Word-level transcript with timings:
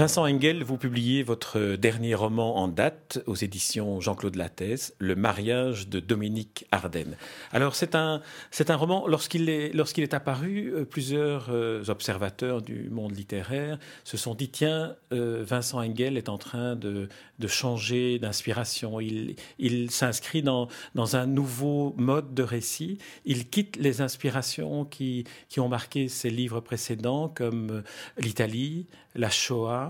Vincent 0.00 0.24
Engel, 0.24 0.64
vous 0.64 0.78
publiez 0.78 1.22
votre 1.22 1.76
dernier 1.76 2.14
roman 2.14 2.56
en 2.56 2.68
date 2.68 3.22
aux 3.26 3.34
éditions 3.34 4.00
Jean-Claude 4.00 4.34
Lattès, 4.34 4.94
Le 4.98 5.14
mariage 5.14 5.88
de 5.88 6.00
Dominique 6.00 6.64
Ardenne. 6.72 7.18
Alors 7.52 7.74
c'est 7.74 7.94
un, 7.94 8.22
c'est 8.50 8.70
un 8.70 8.76
roman, 8.76 9.06
lorsqu'il 9.06 9.50
est, 9.50 9.74
lorsqu'il 9.74 10.02
est 10.02 10.14
apparu, 10.14 10.72
euh, 10.74 10.86
plusieurs 10.86 11.48
euh, 11.50 11.84
observateurs 11.88 12.62
du 12.62 12.88
monde 12.88 13.14
littéraire 13.14 13.78
se 14.04 14.16
sont 14.16 14.34
dit, 14.34 14.48
tiens, 14.48 14.96
euh, 15.12 15.44
Vincent 15.46 15.84
Engel 15.84 16.16
est 16.16 16.30
en 16.30 16.38
train 16.38 16.76
de, 16.76 17.10
de 17.38 17.46
changer 17.46 18.18
d'inspiration, 18.18 19.00
il, 19.00 19.36
il 19.58 19.90
s'inscrit 19.90 20.42
dans, 20.42 20.68
dans 20.94 21.16
un 21.16 21.26
nouveau 21.26 21.94
mode 21.98 22.32
de 22.32 22.42
récit, 22.42 22.96
il 23.26 23.50
quitte 23.50 23.76
les 23.76 24.00
inspirations 24.00 24.86
qui, 24.86 25.24
qui 25.50 25.60
ont 25.60 25.68
marqué 25.68 26.08
ses 26.08 26.30
livres 26.30 26.60
précédents 26.60 27.28
comme 27.28 27.82
l'Italie, 28.16 28.86
la 29.14 29.28
Shoah, 29.28 29.89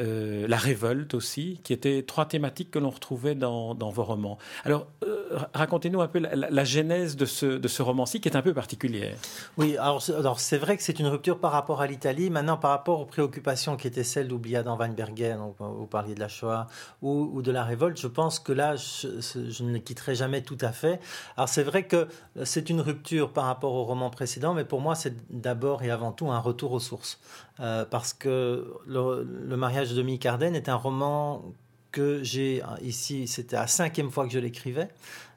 euh, 0.00 0.48
la 0.48 0.56
révolte 0.56 1.14
aussi, 1.14 1.60
qui 1.62 1.72
étaient 1.72 2.02
trois 2.02 2.26
thématiques 2.26 2.70
que 2.70 2.80
l'on 2.80 2.90
retrouvait 2.90 3.34
dans, 3.34 3.74
vos 3.74 4.02
romans. 4.02 4.38
Alors, 4.64 4.86
euh, 5.04 5.38
racontez-nous 5.54 6.00
un 6.00 6.08
peu 6.08 6.18
la, 6.18 6.64
genèse 6.64 7.16
de 7.16 7.26
ce, 7.26 7.82
roman-ci, 7.82 8.20
qui 8.20 8.28
est 8.28 8.36
un 8.36 8.42
peu 8.42 8.52
particulière. 8.52 9.16
Oui, 9.56 9.76
alors, 9.76 10.00
c'est 10.40 10.58
vrai 10.58 10.76
que 10.76 10.82
c'est 10.82 10.98
une 10.98 11.06
rupture 11.06 11.38
par 11.38 11.52
rapport 11.52 11.80
à 11.80 11.86
l'Italie. 11.86 12.28
Maintenant, 12.28 12.56
par 12.56 12.70
rapport 12.70 13.00
aux 13.00 13.04
préoccupations 13.04 13.76
qui 13.76 13.86
étaient 13.86 14.04
celles 14.04 14.28
d'Oubliade 14.28 14.64
dans 14.64 14.76
Weinbergen, 14.76 15.38
vous 15.58 15.86
parliez 15.86 16.14
de 16.14 16.20
la 16.20 16.28
Shoah, 16.28 16.66
ou, 17.02 17.40
de 17.42 17.52
la 17.52 17.62
révolte, 17.62 18.00
je 18.00 18.08
pense 18.08 18.40
que 18.40 18.52
là, 18.52 18.74
je, 18.76 19.62
ne 19.62 19.72
les 19.72 19.82
quitterai 19.82 20.14
jamais 20.16 20.42
tout 20.42 20.58
à 20.60 20.72
fait. 20.72 20.98
Alors, 21.36 21.48
c'est 21.48 21.62
vrai 21.62 21.84
que 21.84 22.08
c'est 22.42 22.68
une 22.68 22.80
rupture 22.80 23.32
par 23.32 23.44
rapport 23.44 23.74
au 23.74 23.84
roman 23.84 24.10
précédent, 24.10 24.54
mais 24.54 24.64
pour 24.64 24.80
moi, 24.80 24.96
c'est 24.96 25.14
d'abord 25.30 25.82
et 25.84 25.90
avant 25.90 26.10
tout 26.10 26.30
un 26.30 26.40
retour 26.40 26.72
aux 26.72 26.80
sources. 26.80 27.20
Euh, 27.60 27.84
parce 27.88 28.12
que 28.12 28.66
le, 28.84 29.56
mariage 29.56 29.83
de 29.90 29.96
Dominique 29.96 30.26
Arden 30.26 30.54
est 30.54 30.68
un 30.68 30.76
roman 30.76 31.44
que 31.92 32.22
j'ai 32.22 32.62
ici, 32.82 33.28
c'était 33.28 33.56
la 33.56 33.66
cinquième 33.66 34.10
fois 34.10 34.26
que 34.26 34.32
je 34.32 34.38
l'écrivais, 34.38 34.88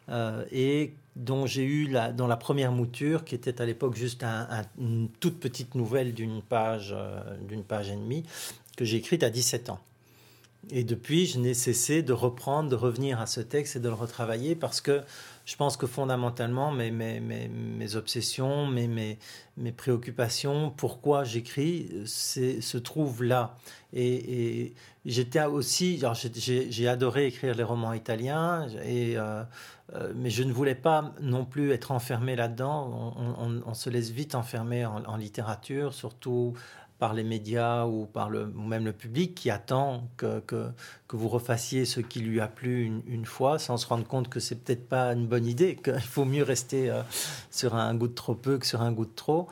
euh, 0.10 0.44
et 0.52 0.94
dont 1.16 1.46
j'ai 1.46 1.64
eu 1.64 1.88
la, 1.88 2.12
dans 2.12 2.28
la 2.28 2.38
première 2.38 2.72
mouture, 2.72 3.26
qui 3.26 3.36
était 3.36 3.62
à 3.62 3.66
l'époque 3.66 3.96
juste 3.96 4.24
une 4.80 5.10
toute 5.20 5.40
petite 5.40 5.76
nouvelle 5.76 6.14
d'une 6.14 6.42
page, 6.42 6.96
euh, 6.98 7.20
d'une 7.48 7.64
page 7.64 7.90
et 7.90 7.96
demie, 7.96 8.24
que 8.76 8.86
j'ai 8.86 8.98
écrite 8.98 9.24
à 9.24 9.30
17 9.30 9.70
ans. 9.70 9.80
Et 10.70 10.84
depuis, 10.84 11.26
je 11.26 11.40
n'ai 11.40 11.54
cessé 11.54 12.02
de 12.02 12.14
reprendre, 12.14 12.70
de 12.70 12.76
revenir 12.76 13.22
à 13.22 13.26
ce 13.26 13.42
texte 13.42 13.76
et 13.76 13.80
de 13.80 13.88
le 13.88 13.96
retravailler 13.96 14.56
parce 14.56 14.82
que 14.82 15.02
je 15.48 15.56
pense 15.56 15.78
que 15.78 15.88
fondamentalement, 15.88 16.72
mes, 16.74 16.92
mes, 16.92 17.22
mes, 17.22 17.96
obsessions, 17.96 18.68
mes, 18.68 18.90
mes, 18.90 19.18
mes 19.56 19.72
préoccupations, 19.72 20.74
pourquoi 20.76 21.24
j'écris, 21.24 21.90
se 22.06 22.78
trouvent 22.78 23.24
là. 23.24 23.56
Et, 23.94 24.74
j'étais 25.06 25.42
aussi, 25.46 26.04
j'ai 26.36 26.88
adoré 26.90 27.28
écrire 27.28 27.56
les 27.56 27.64
romans 27.64 27.94
italiens, 27.94 28.68
et, 28.84 29.18
euh, 29.18 29.42
euh, 29.96 30.12
mais 30.18 30.30
je 30.30 30.44
ne 30.44 30.52
voulais 30.52 30.76
pas 30.76 31.14
non 31.22 31.46
plus 31.46 31.72
être 31.72 31.92
enfermé 31.92 32.36
là-dedans. 32.36 33.16
On, 33.66 33.74
se 33.74 33.90
laisse 33.90 34.10
vite 34.10 34.36
enfermer 34.36 34.86
en, 34.86 35.02
en 35.06 35.16
littérature, 35.16 35.94
surtout 35.94 36.56
par 37.00 37.14
les 37.14 37.24
médias 37.24 37.86
ou 37.86 38.06
par 38.06 38.30
le, 38.30 38.48
même 38.48 38.86
le 38.86 38.94
public 38.94 39.36
qui 39.36 39.50
attend 39.52 40.08
que, 40.18 40.40
que, 40.42 40.70
que, 41.08 41.16
vous 41.16 41.30
refassiez 41.30 41.86
ce 41.86 42.00
qui 42.00 42.20
lui 42.22 42.42
a 42.42 42.48
plu 42.48 43.02
une, 43.08 43.26
fois 43.26 43.60
sans 43.60 43.78
se 43.78 43.86
rendre 43.86 44.06
compte 44.08 44.30
que 44.30 44.40
c'est 44.40 44.56
peut-être 44.56 44.90
pas 44.90 45.14
une 45.14 45.28
bonne 45.28 45.46
idée, 45.46 45.76
qu'il 45.84 46.00
faut 46.02 46.26
mieux 46.26 46.44
rester 46.44 46.90
euh, 46.90 47.04
sur 47.52 47.76
un 47.76 47.94
goût 47.96 48.08
de 48.08 48.14
trop 48.14 48.34
peu 48.36 48.58
que 48.58 48.66
sur 48.66 48.82
un 48.82 48.92
goût 48.92 49.06
de 49.06 49.14
trop. 49.16 49.48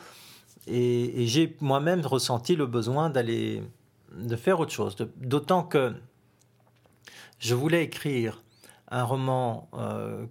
Et, 0.67 1.28
j'ai 1.28 1.55
moi-même 1.61 2.01
ressenti 2.01 2.55
le 2.55 2.66
besoin 2.66 3.11
d'aller 3.11 3.61
de 4.17 4.35
faire 4.35 4.59
autre 4.59 4.72
chose, 4.72 4.95
d'autant 5.17 5.63
que 5.63 5.94
je 7.39 7.53
voulais 7.53 7.84
écrire 7.84 8.41
un 8.89 9.03
roman 9.03 9.69
euh, 9.73 10.25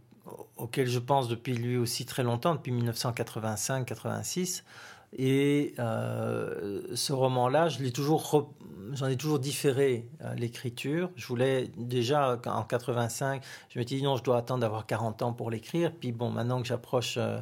auquel 0.57 0.89
je 0.89 0.99
pense 0.99 1.29
depuis 1.29 1.55
lui 1.55 1.77
aussi 1.77 2.07
très 2.07 2.25
longtemps, 2.25 2.55
depuis 2.55 2.73
1985-86 2.73 4.63
et 5.17 5.75
euh, 5.79 6.83
ce 6.95 7.13
roman-là, 7.13 7.69
j'en 7.69 7.85
ai 7.85 9.17
toujours 9.17 9.39
différé 9.39 10.09
euh, 10.23 10.35
l'écriture. 10.35 11.11
Je 11.15 11.27
voulais 11.27 11.71
déjà 11.77 12.41
en 12.47 12.63
85, 12.65 13.43
je 13.69 13.79
me 13.79 13.85
suis 13.87 13.97
dit 13.99 14.03
non, 14.03 14.17
je 14.17 14.25
dois 14.25 14.39
attendre 14.39 14.61
d'avoir 14.61 14.87
40 14.87 15.23
ans 15.23 15.33
pour 15.33 15.51
l'écrire. 15.51 15.93
Puis 15.93 16.11
bon, 16.11 16.31
maintenant 16.31 16.61
que 16.61 16.67
j'approche 16.67 17.15
euh, 17.17 17.39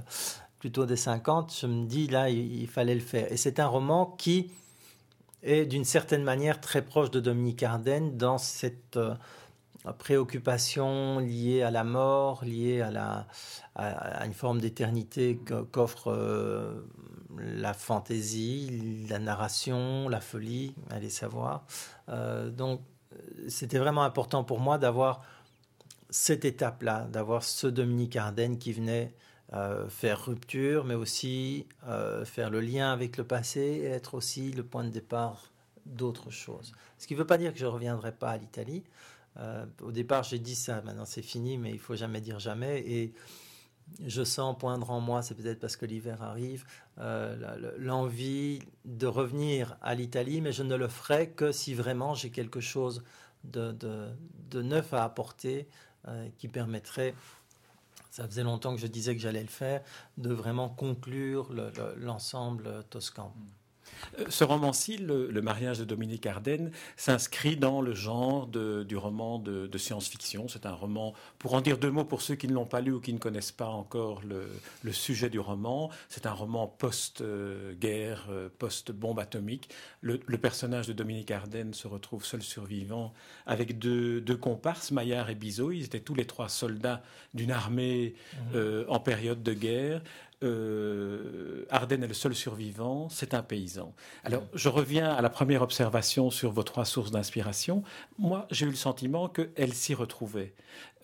plutôt 0.59 0.85
des 0.85 0.97
50, 0.97 1.57
je 1.61 1.67
me 1.67 1.87
dis 1.87 2.09
là, 2.09 2.29
il, 2.29 2.69
fallait 2.69 2.95
le 2.95 3.01
faire. 3.01 3.33
Et 3.33 3.39
c'est 3.39 3.59
un 3.59 3.67
roman 3.67 4.05
qui 4.19 4.51
est 5.43 5.65
d'une 5.65 5.85
certaine 5.85 6.23
manière 6.23 6.61
très 6.61 6.83
proche 6.83 7.11
de 7.11 7.21
Dominique 7.21 7.63
Ardennes 7.63 8.19
dans 8.19 8.39
cette 8.39 8.99
préoccupation 9.99 11.19
liée 11.19 11.63
à 11.63 11.73
la 11.73 11.83
mort, 11.83 12.45
liée 12.45 12.83
à, 12.83 13.27
une 14.25 14.35
forme 14.35 14.61
d'éternité 14.61 15.41
qu'offre 15.73 16.13
la 17.39 17.75
fantaisie, 17.75 19.07
la 19.09 19.19
narration, 19.19 20.09
la 20.09 20.21
folie, 20.21 20.75
allez 20.91 21.11
savoir. 21.11 21.65
Euh, 22.09 22.51
donc 22.51 22.81
c'était 23.49 23.79
vraiment 23.79 24.03
important 24.03 24.45
pour 24.45 24.61
moi 24.61 24.79
d'avoir 24.79 25.23
cette 26.11 26.45
étape-là, 26.45 27.07
d'avoir 27.11 27.43
ce 27.43 27.67
Dominique 27.67 28.17
Ardennes 28.17 28.59
qui 28.59 28.73
venait 28.73 29.15
euh, 29.53 29.89
faire 29.89 30.25
rupture, 30.25 30.85
mais 30.85 30.95
aussi 30.95 31.67
faire 32.25 32.51
le 32.51 32.61
lien 32.61 32.93
avec 32.93 33.17
le 33.17 33.25
passé 33.25 33.61
et 33.61 33.87
être 33.87 34.15
aussi 34.15 34.53
le 34.53 34.63
point 34.63 34.85
de 34.85 34.91
départ 34.91 35.53
d'autres 35.85 36.31
choses. 36.31 36.73
Ce 36.99 37.07
qui 37.07 37.15
ne 37.15 37.19
veut 37.19 37.27
pas 37.27 37.39
dire 37.39 37.53
que 37.53 37.59
je 37.59 37.67
ne 37.67 37.71
reviendrai 37.71 38.13
pas 38.13 38.31
à 38.31 38.37
l'Italie, 38.39 38.85
euh, 39.39 39.65
au 39.83 39.93
départ, 39.93 40.23
j'ai 40.23 40.39
dit 40.39 40.55
ça, 40.55 40.83
maintenant 40.83 41.05
c'est 41.05 41.23
fini, 41.23 41.59
mais 41.59 41.71
il 41.71 41.79
faut 41.79 41.97
jamais 41.97 42.21
dire 42.21 42.39
jamais. 42.39 42.81
Et 42.81 43.15
je 44.07 44.23
sens 44.23 44.57
poindre 44.59 44.91
en 44.91 45.01
moi, 45.01 45.23
c'est 45.23 45.35
peut-être 45.35 45.61
parce 45.61 45.77
que 45.77 45.87
l'hiver 45.87 46.23
arrive, 46.23 46.65
euh, 46.99 47.75
l'envie 47.79 48.61
de 48.85 49.07
revenir 49.07 49.77
à 49.81 49.95
l'Italie, 49.95 50.41
mais 50.41 50.53
je 50.53 50.63
ne 50.63 50.75
le 50.75 50.89
ferai 50.89 51.31
que 51.31 51.51
si 51.51 51.75
vraiment 51.75 52.15
j'ai 52.15 52.31
quelque 52.31 52.61
chose 52.61 53.03
de, 53.45 53.75
neuf 54.55 54.93
à 54.93 55.05
apporter 55.05 55.67
euh, 56.09 56.29
qui 56.37 56.49
permettrait, 56.49 57.15
ça 58.11 58.27
faisait 58.27 58.43
longtemps 58.43 58.75
que 58.75 58.81
je 58.81 58.87
disais 58.87 59.15
que 59.15 59.23
j'allais 59.23 59.43
le 59.43 59.49
faire, 59.49 59.83
de 60.19 60.33
vraiment 60.33 60.69
conclure 60.69 61.51
l'ensemble 61.97 62.85
toscan. 62.91 63.35
Euh, 64.19 64.25
ce 64.29 64.45
roman-ci, 64.45 64.97
le, 64.99 65.43
mariage 65.43 65.79
de 65.79 65.85
Dominique 65.85 66.27
Ardenne, 66.27 66.71
s'inscrit 66.97 67.57
dans 67.57 67.81
le 67.81 67.95
genre 67.95 68.47
du 68.47 68.97
roman 68.97 69.39
de, 69.39 69.79
science-fiction. 69.79 70.49
C'est 70.49 70.67
un 70.67 70.75
roman, 70.75 71.15
pour 71.39 71.55
en 71.55 71.61
dire 71.61 71.79
deux 71.79 71.91
mots 71.91 72.05
pour 72.05 72.23
ceux 72.23 72.35
qui 72.35 72.47
ne 72.47 72.53
l'ont 72.53 72.67
pas 72.67 72.81
lu 72.81 72.93
ou 72.93 73.01
qui 73.01 73.13
ne 73.13 73.19
connaissent 73.19 73.53
pas 73.53 73.69
encore 73.69 74.23
le, 74.23 74.93
sujet 74.93 75.31
du 75.31 75.41
roman, 75.41 75.91
c'est 76.09 76.27
un 76.27 76.33
roman 76.33 76.67
post-guerre, 76.67 78.27
euh, 78.31 78.49
post-bombe 78.59 79.19
atomique. 79.19 79.71
Le, 80.01 80.19
personnage 80.19 80.87
de 80.87 80.93
Dominique 80.93 81.31
Ardenne 81.31 81.73
se 81.73 81.87
retrouve 81.87 82.25
seul 82.25 82.43
survivant 82.43 83.13
avec 83.47 83.79
deux, 83.79 84.23
comparses, 84.41 84.91
Maillard 84.91 85.31
et 85.31 85.35
Bizot. 85.35 85.73
Ils 85.73 85.85
étaient 85.85 86.01
tous 86.01 86.15
les 86.15 86.27
trois 86.27 86.49
soldats 86.49 87.03
d'une 87.33 87.51
armée 87.51 88.15
mmh. 88.15 88.37
euh, 88.55 88.85
en 88.89 89.01
période 89.01 89.43
de 89.43 89.53
guerre 89.53 90.03
euh, 90.43 91.65
Ardennes 91.71 92.05
est 92.05 92.09
le 92.09 92.15
seul 92.15 92.35
survivant, 92.35 93.09
c'est 93.09 93.35
un 93.35 93.43
paysan. 93.43 93.95
Alors, 94.25 94.43
je 94.55 94.69
reviens 94.69 95.13
à 95.13 95.23
la 95.23 95.31
première 95.31 95.63
observation 95.63 96.31
sur 96.31 96.53
vos 96.53 96.63
trois 96.63 96.85
sources 96.85 97.11
d'inspiration. 97.11 97.83
Moi, 98.19 98.47
j'ai 98.51 98.67
eu 98.67 98.71
le 98.71 98.77
sentiment 98.77 99.29
qu'elles 99.29 99.75
s'y 99.75 99.95
retrouvaient. 99.95 100.55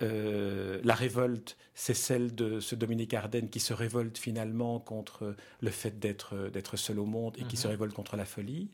Euh, 0.02 0.80
la 0.84 0.94
révolte, 0.94 1.56
c'est 1.74 1.94
celle 1.94 2.34
de 2.34 2.60
ce 2.60 2.74
Dominique 2.74 3.14
Ardennes 3.14 3.48
qui 3.48 3.60
se 3.60 3.72
révolte 3.72 4.18
finalement 4.18 4.78
contre 4.78 5.34
le 5.60 5.70
fait 5.70 5.98
d'être, 5.98 6.48
d'être 6.52 6.76
seul 6.76 6.98
au 6.98 7.06
monde 7.06 7.36
et 7.38 7.44
qui 7.44 7.56
se 7.56 7.66
mhm. 7.66 7.72
révolte 7.72 7.94
contre 7.94 8.16
la 8.16 8.24
folie. 8.24 8.70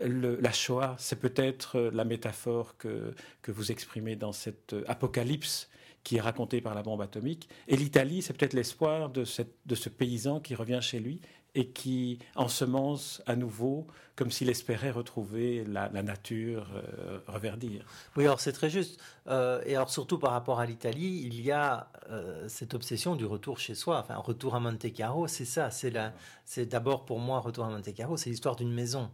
la 0.00 0.52
Shoah, 0.52 0.96
c'est 0.98 1.20
peut-être 1.20 1.78
la 1.80 2.04
métaphore 2.04 2.76
que, 2.76 3.14
que 3.42 3.52
vous 3.52 3.70
exprimez 3.72 4.16
dans 4.16 4.32
cette 4.32 4.74
apocalypse 4.86 5.68
qui 6.04 6.16
est 6.16 6.20
raconté 6.20 6.60
par 6.60 6.74
la 6.74 6.82
bombe 6.82 7.00
atomique. 7.00 7.48
Et 7.66 7.76
l'Italie, 7.76 8.22
c'est 8.22 8.34
peut-être 8.34 8.52
l'espoir 8.52 9.08
de, 9.08 9.24
ce 9.24 9.88
paysan 9.88 10.38
qui 10.38 10.54
revient 10.54 10.80
chez 10.80 11.00
lui 11.00 11.20
et 11.56 11.68
qui 11.68 12.18
ensemence 12.34 13.22
à 13.26 13.36
nouveau 13.36 13.86
comme 14.16 14.30
s'il 14.30 14.48
espérait 14.48 14.90
retrouver 14.90 15.64
la, 15.64 15.88
nature 16.02 16.68
euh, 16.74 17.18
reverdir. 17.26 17.84
Oui, 18.16 18.24
alors 18.24 18.40
c'est 18.40 18.52
très 18.52 18.70
juste. 18.70 19.00
Euh, 19.28 19.62
et 19.64 19.74
alors 19.74 19.90
surtout 19.90 20.18
par 20.18 20.32
rapport 20.32 20.60
à 20.60 20.66
l'Italie, 20.66 21.22
il 21.24 21.40
y 21.40 21.50
a 21.50 21.90
euh, 22.10 22.48
cette 22.48 22.74
obsession 22.74 23.16
du 23.16 23.24
retour 23.24 23.58
chez 23.58 23.74
soi. 23.74 23.98
Enfin, 24.00 24.16
retour 24.16 24.54
à 24.54 24.60
Monte 24.60 24.92
Carlo, 24.92 25.26
c'est 25.26 25.44
ça. 25.44 25.70
C'est 25.70 26.66
d'abord 26.66 27.04
pour 27.04 27.18
moi 27.18 27.40
retour 27.40 27.64
à 27.64 27.70
Monte 27.70 27.92
Carlo, 27.94 28.16
c'est 28.16 28.30
l'histoire 28.30 28.56
d'une 28.56 28.72
maison. 28.72 29.10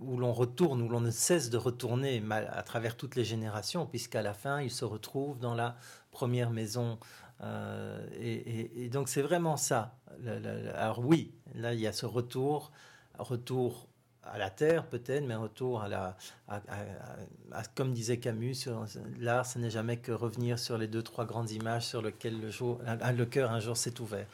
Où 0.00 0.16
l'on 0.16 0.32
retourne, 0.32 0.82
où 0.82 0.88
l'on 0.88 1.00
ne 1.00 1.10
cesse 1.10 1.48
de 1.50 1.56
retourner 1.56 2.22
à 2.30 2.62
travers 2.62 2.96
toutes 2.96 3.14
les 3.14 3.24
générations, 3.24 3.86
puisqu'à 3.86 4.22
la 4.22 4.34
fin, 4.34 4.60
il 4.60 4.70
se 4.70 4.84
retrouve 4.84 5.38
dans 5.38 5.54
la 5.54 5.76
première 6.10 6.50
maison. 6.50 6.98
et, 8.20 8.88
donc 8.92 9.08
c'est 9.08 9.22
vraiment 9.22 9.56
ça. 9.56 9.96
alors 10.74 11.00
oui, 11.00 11.32
là 11.54 11.72
il 11.72 11.80
y 11.80 11.86
a 11.86 11.92
ce 11.92 12.06
retour 12.06 12.72
retour 13.18 13.88
à 14.22 14.38
la 14.38 14.50
terre 14.50 14.86
peut-être, 14.86 15.24
mais 15.26 15.34
retour 15.34 15.82
à 15.82 15.88
la, 15.88 16.16
comme 17.74 17.92
disait 17.92 18.18
Camus, 18.18 18.56
l'art, 19.18 19.46
ce 19.46 19.58
n'est 19.58 19.70
jamais 19.70 19.98
que 19.98 20.12
revenir 20.12 20.58
sur 20.58 20.78
les 20.78 20.88
deux 20.88 21.02
trois 21.02 21.24
grandes 21.24 21.50
images 21.50 21.86
sur 21.86 22.02
lesquelles 22.02 22.40
le 22.40 23.24
cœur 23.24 23.52
un 23.52 23.60
jour 23.60 23.76
s'est 23.76 24.00
ouvert. 24.00 24.26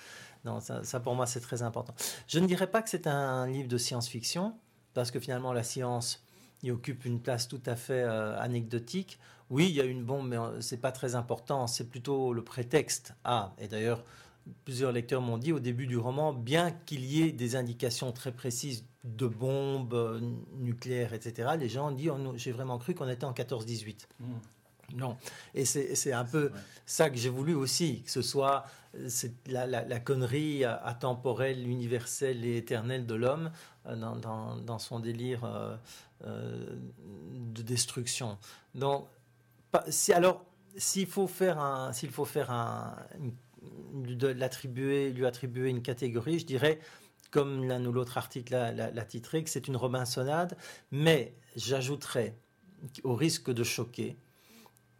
Non, 0.44 0.60
ça, 0.60 1.00
pour 1.00 1.14
moi 1.14 1.26
c'est 1.26 1.40
très 1.40 1.62
important. 1.62 1.94
Je 2.26 2.38
ne 2.38 2.46
dirais 2.46 2.68
pas 2.68 2.82
que 2.82 2.88
c'est 2.88 3.06
un 3.06 3.46
livre 3.46 3.68
de 3.68 3.78
science-fiction, 3.78 4.54
parce 4.94 5.10
que 5.10 5.20
finalement 5.20 5.52
la 5.52 5.62
science 5.62 6.22
y 6.62 6.70
occupe 6.70 7.04
une 7.04 7.20
place 7.20 7.48
tout 7.48 7.62
à 7.66 7.76
fait 7.76 8.02
euh, 8.02 8.38
anecdotique. 8.38 9.18
Oui, 9.48 9.66
il 9.68 9.74
y 9.74 9.80
a 9.80 9.84
une 9.84 10.04
bombe, 10.04 10.28
mais 10.28 10.38
euh, 10.38 10.60
c'est 10.60 10.80
pas 10.80 10.92
très 10.92 11.14
important. 11.14 11.66
C'est 11.66 11.88
plutôt 11.88 12.32
le 12.32 12.42
prétexte. 12.42 13.14
Ah, 13.24 13.54
et 13.58 13.66
d'ailleurs, 13.66 14.04
plusieurs 14.64 14.92
lecteurs 14.92 15.22
m'ont 15.22 15.38
dit 15.38 15.52
au 15.52 15.60
début 15.60 15.86
du 15.86 15.96
roman, 15.96 16.32
bien 16.32 16.70
qu'il 16.70 17.04
y 17.04 17.22
ait 17.22 17.32
des 17.32 17.56
indications 17.56 18.12
très 18.12 18.32
précises 18.32 18.84
de 19.04 19.26
bombes 19.26 19.94
euh, 19.94 20.20
nucléaires, 20.58 21.14
etc., 21.14 21.50
les 21.58 21.68
gens 21.68 21.88
ont 21.88 21.92
dit, 21.92 22.10
oh, 22.10 22.16
j'ai 22.36 22.52
vraiment 22.52 22.78
cru 22.78 22.94
qu'on 22.94 23.08
était 23.08 23.24
en 23.24 23.32
14-18. 23.32 24.06
Hmm. 24.20 24.24
Non. 24.94 25.16
Et 25.54 25.64
c'est 25.64 26.12
un 26.12 26.24
peu 26.24 26.50
ça 26.86 27.10
que 27.10 27.16
j'ai 27.16 27.28
voulu 27.28 27.54
aussi, 27.54 28.02
que 28.02 28.10
ce 28.10 28.22
soit 28.22 28.64
la, 29.46 29.66
la, 29.66 30.00
connerie 30.00 30.64
atemporelle, 30.64 31.66
universelle 31.68 32.44
et 32.44 32.56
éternelle 32.56 33.06
de 33.06 33.14
l'homme 33.14 33.52
euh, 33.86 33.96
dans, 33.96 34.78
son 34.78 34.98
délire 34.98 35.44
euh, 36.24 36.76
de 37.34 37.62
destruction. 37.62 38.38
Donc, 38.74 39.06
si, 39.88 40.12
alors, 40.12 40.44
s'il 40.76 41.06
faut 41.06 41.28
faire 41.28 41.58
un, 41.58 41.92
s'il 41.92 42.10
faut 42.10 42.24
faire 42.24 42.50
un, 42.50 42.96
l'attribuer, 44.20 45.12
lui 45.12 45.26
attribuer 45.26 45.70
une 45.70 45.82
catégorie, 45.82 46.38
je 46.38 46.46
dirais, 46.46 46.80
comme 47.30 47.64
l'un 47.64 47.84
ou 47.84 47.92
l'autre 47.92 48.18
article 48.18 48.52
l'a 48.52 49.04
titré, 49.04 49.44
que 49.44 49.50
c'est 49.50 49.68
une 49.68 49.76
Robinsonade, 49.76 50.56
mais 50.90 51.34
j'ajouterais, 51.56 52.36
au 53.04 53.14
risque 53.14 53.50
de 53.50 53.62
choquer, 53.62 54.16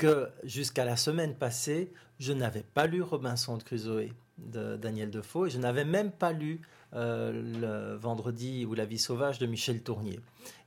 que 0.01 0.31
jusqu'à 0.45 0.87
la 0.87 0.97
semaine 0.97 1.35
passée, 1.35 1.93
je 2.19 2.33
n'avais 2.33 2.63
pas 2.63 2.87
lu 2.87 3.03
Robinson 3.03 3.59
de 3.59 3.63
Crusoe 3.63 4.09
de 4.39 4.79
Daniel 4.79 5.11
Defoe 5.11 5.49
et 5.49 5.51
je 5.51 5.59
n'avais 5.59 5.85
même 5.85 6.11
pas 6.11 6.33
lu 6.33 6.63
euh, 6.95 7.31
le 7.61 7.97
vendredi 7.97 8.65
ou 8.65 8.73
La 8.73 8.87
vie 8.87 8.99
sauvage 8.99 9.39
de 9.39 9.45
Michel 9.45 9.83
Tournier. 9.83 10.19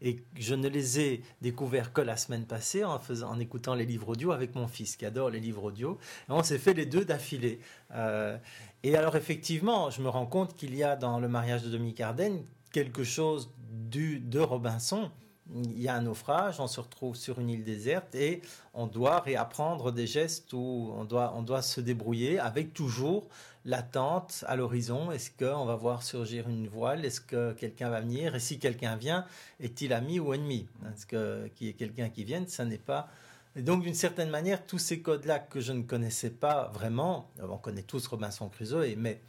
Et 0.04 0.24
je 0.36 0.54
ne 0.54 0.68
les 0.68 1.00
ai 1.00 1.24
découverts 1.42 1.94
que 1.94 2.02
la 2.02 2.16
semaine 2.16 2.46
passée 2.46 2.84
en, 2.84 3.00
faisant, 3.00 3.32
en 3.32 3.40
écoutant 3.40 3.74
les 3.74 3.88
livres 3.88 4.10
audio 4.10 4.34
avec 4.34 4.54
mon 4.54 4.68
fils 4.68 4.96
qui 4.96 5.06
adore 5.08 5.32
les 5.32 5.40
livres 5.40 5.64
audio. 5.64 5.98
On 6.30 6.44
s'est 6.44 6.60
fait 6.60 6.76
les 6.76 6.86
deux 6.86 7.04
d'affilée. 7.04 7.60
Euh, 7.96 8.38
et 8.84 8.96
alors 8.96 9.16
effectivement, 9.16 9.90
je 9.90 10.04
me 10.04 10.10
rends 10.10 10.28
compte 10.28 10.56
qu'il 10.56 10.76
y 10.76 10.84
a 10.84 10.96
dans 10.96 11.20
le 11.20 11.28
mariage 11.28 11.64
de 11.64 11.72
Dominique 11.72 12.02
Arden 12.02 12.44
quelque 12.72 13.04
chose 13.04 13.50
du, 13.72 14.20
de 14.20 14.40
Robinson 14.40 15.10
il 15.54 15.82
y 15.82 15.88
a 15.88 15.96
un 15.96 16.02
naufrage, 16.02 16.60
on 16.60 16.68
se 16.68 16.80
retrouve 16.80 17.16
sur 17.16 17.40
une 17.40 17.50
île 17.50 17.64
déserte 17.64 18.16
et 18.16 18.42
on 18.74 18.88
doit 18.88 19.20
réapprendre 19.20 19.92
des 19.92 20.08
gestes 20.08 20.54
où 20.54 20.94
on 20.96 21.04
doit, 21.04 21.34
on 21.36 21.42
doit 21.42 21.62
se 21.62 21.82
débrouiller 21.82 22.40
avec 22.40 22.74
toujours 22.74 23.28
l'attente 23.66 24.44
à 24.48 24.56
l'horizon. 24.56 25.12
Est-ce 25.12 25.32
qu'on 25.32 25.66
va 25.66 25.76
voir 25.76 26.04
surgir 26.04 26.48
une 26.48 26.68
voile? 26.68 27.06
Est-ce 27.06 27.22
que 27.22 27.54
quelqu'un 27.54 27.90
va 27.90 28.02
venir? 28.02 28.36
Et 28.36 28.40
si 28.40 28.60
quelqu'un 28.60 28.96
vient, 28.96 29.26
est-il 29.60 29.94
ami 29.94 30.20
ou 30.20 30.34
ennemi? 30.34 30.68
Est-ce 30.94 31.06
qu'il 31.06 31.68
y 31.68 31.70
ait 31.70 31.74
quelqu'un 31.74 32.10
qui 32.10 32.24
vienne 32.24 32.48
Ça 32.48 32.66
n'est 32.66 32.78
pas. 32.78 33.10
Et 33.56 33.62
donc, 33.62 33.84
d'une 33.84 33.94
certaine 33.94 34.30
manière, 34.30 34.66
tous 34.66 34.80
ces 34.80 35.02
codes-là 35.02 35.40
que 35.40 35.60
je 35.60 35.74
ne 35.74 35.84
connaissais 35.84 36.32
pas 36.32 36.72
vraiment, 36.74 37.30
on 37.42 37.58
connaît 37.58 37.84
tous 37.84 38.08
Robinson 38.08 38.50
Crusoe, 38.50 38.96
mais 38.98 39.22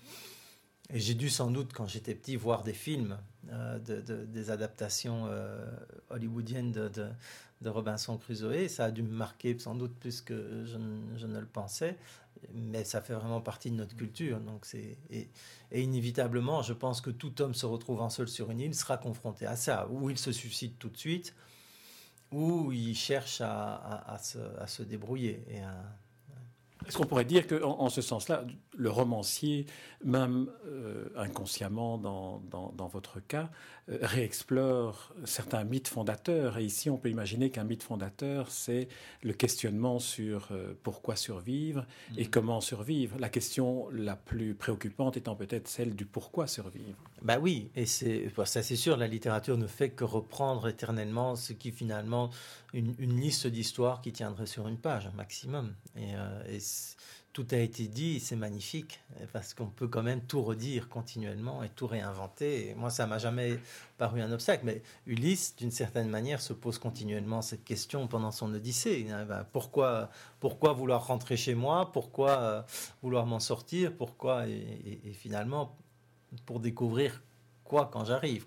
et 0.93 1.01
j'ai 1.01 1.15
dû 1.15 1.31
sans 1.31 1.51
doute, 1.51 1.73
quand 1.73 1.87
j'étais 1.87 2.15
petit, 2.15 2.37
voir 2.37 2.63
des 2.63 2.75
films, 2.75 3.17
euh, 3.51 3.79
de, 3.79 4.25
des 4.25 4.51
adaptations 4.51 5.27
euh, 5.27 5.65
hollywoodiennes 6.11 6.73
de, 6.73 6.89
de, 6.89 7.69
Robinson 7.69 8.19
Crusoe. 8.19 8.69
Ça 8.69 8.87
a 8.87 8.91
dû 8.91 9.03
me 9.03 9.15
marquer 9.15 9.59
sans 9.59 9.75
doute 9.75 9.95
plus 9.95 10.21
que 10.21 10.65
je, 10.67 10.77
ne 11.27 11.41
le 11.41 11.47
pensais, 11.47 11.97
mais 12.53 12.85
ça 12.85 13.01
fait 13.01 13.15
vraiment 13.15 13.41
partie 13.41 13.71
de 13.71 13.77
notre 13.77 13.97
culture. 13.97 14.41
Donc 14.41 14.67
c'est 14.67 14.99
et, 15.11 15.31
inévitablement, 15.73 16.63
je 16.63 16.75
pense 16.75 17.01
que 17.01 17.11
tout 17.11 17.41
homme 17.41 17.55
se 17.55 17.65
retrouvant 17.65 18.11
seul 18.11 18.29
sur 18.29 18.51
une 18.51 18.61
île 18.61 18.75
sera 18.75 18.99
confronté 18.99 19.47
à 19.47 19.57
ça, 19.57 19.89
ou 19.91 20.11
il 20.11 20.19
se 20.19 20.33
suicide 20.33 20.75
tout 20.79 20.91
de 20.91 20.99
suite, 20.99 21.35
ou 22.31 22.73
il 22.73 22.95
cherche 22.95 23.41
à, 23.41 24.19
se, 24.23 24.39
à 24.59 24.67
se, 24.67 24.83
débrouiller 24.83 25.43
est-ce 26.87 26.97
qu'on 26.97 27.07
pourrait 27.07 27.25
dire 27.25 27.47
qu'en 27.47 27.81
en 27.81 27.89
ce 27.89 28.03
sens-là, 28.03 28.45
le 28.76 28.91
romancier, 28.91 29.67
même 30.05 30.49
euh, 30.67 31.06
inconsciemment 31.17 31.99
dans, 31.99 32.43
dans, 32.50 32.88
votre 32.88 33.21
cas, 33.21 33.50
euh, 33.88 33.99
réexplore 34.03 35.15
certains 35.25 35.65
mythes 35.65 35.88
fondateurs 35.88 36.59
Et 36.59 36.65
ici, 36.65 36.91
on 36.91 36.99
peut 36.99 37.09
imaginer 37.09 37.50
qu'un 37.50 37.65
mythe 37.65 37.82
fondateur, 37.82 38.50
c'est 38.50 38.88
le 39.23 39.32
questionnement 39.32 39.99
sur 39.99 40.49
euh, 40.50 40.75
pourquoi 40.82 41.17
survivre 41.17 41.87
et 42.17 42.25
mhm. 42.25 42.31
comment 42.31 42.61
survivre. 42.61 43.17
La 43.19 43.29
question 43.29 43.88
la 43.91 44.17
plus 44.17 44.55
préoccupante 44.55 45.17
étant 45.17 45.37
peut-être 45.37 45.69
celle 45.69 45.94
du 45.94 46.05
pourquoi 46.05 46.47
survivre. 46.47 46.99
Bah 47.23 47.38
oui, 47.41 47.70
et 47.75 47.87
c'est 47.87 48.31
ça 48.44 48.62
c'est 48.62 48.77
sûr, 48.77 48.97
la 48.97 49.06
littérature 49.06 49.56
ne 49.56 49.67
fait 49.67 49.91
que 49.91 50.05
reprendre 50.05 50.69
éternellement 50.69 51.37
ce 51.37 51.53
qui 51.53 51.70
finalement 51.70 52.31
une, 52.73 52.94
une 52.99 53.19
liste 53.19 53.47
d'histoires 53.47 54.03
qui 54.03 54.12
tiendrait 54.12 54.47
sur 54.47 54.69
une 54.69 54.79
page 54.79 55.09
maximum. 55.17 55.75
Et, 55.97 56.11
et 56.53 56.59
tout 57.35 57.47
a 57.51 57.57
été 57.57 57.89
dit, 57.89 58.21
c'est 58.21 58.37
magnifique, 58.37 59.01
parce 59.33 59.55
qu'on 59.55 59.67
peut 59.67 59.89
quand 59.89 60.05
même 60.05 60.21
tout 60.21 60.41
redire 60.41 60.89
continuellement 60.89 61.65
et 61.65 61.69
tout 61.69 61.89
réinventer. 61.89 62.75
Moi, 62.77 62.91
ça 62.91 63.09
m'a 63.09 63.19
jamais 63.19 63.59
paru 63.99 64.21
un 64.21 64.31
obstacle, 64.31 64.65
mais 64.65 64.83
Ulysse, 65.07 65.57
d'une 65.57 65.73
certaine 65.73 66.09
manière, 66.09 66.41
se 66.41 66.53
pose 66.53 66.79
continuellement 66.79 67.43
cette 67.43 67.65
question 67.65 68.07
pendant 68.07 68.31
son 68.31 68.55
Odyssée. 68.55 69.05
Eh 69.09 69.25
ben, 69.25 69.45
pourquoi, 69.53 70.11
pourquoi 70.39 70.75
vouloir 70.75 71.08
rentrer 71.08 71.37
chez 71.37 71.56
moi? 71.56 71.91
Pourquoi 71.91 72.31
euh, 72.39 72.63
vouloir 73.03 73.27
m'en 73.27 73.41
sortir? 73.41 73.93
Pourquoi? 73.97 74.47
Et, 74.47 75.01
et, 75.05 75.13
finalement, 75.13 75.77
pour 76.47 76.61
découvrir 76.61 77.20
quoi 77.65 77.91
quand 77.93 78.05
j'arrive 78.05 78.47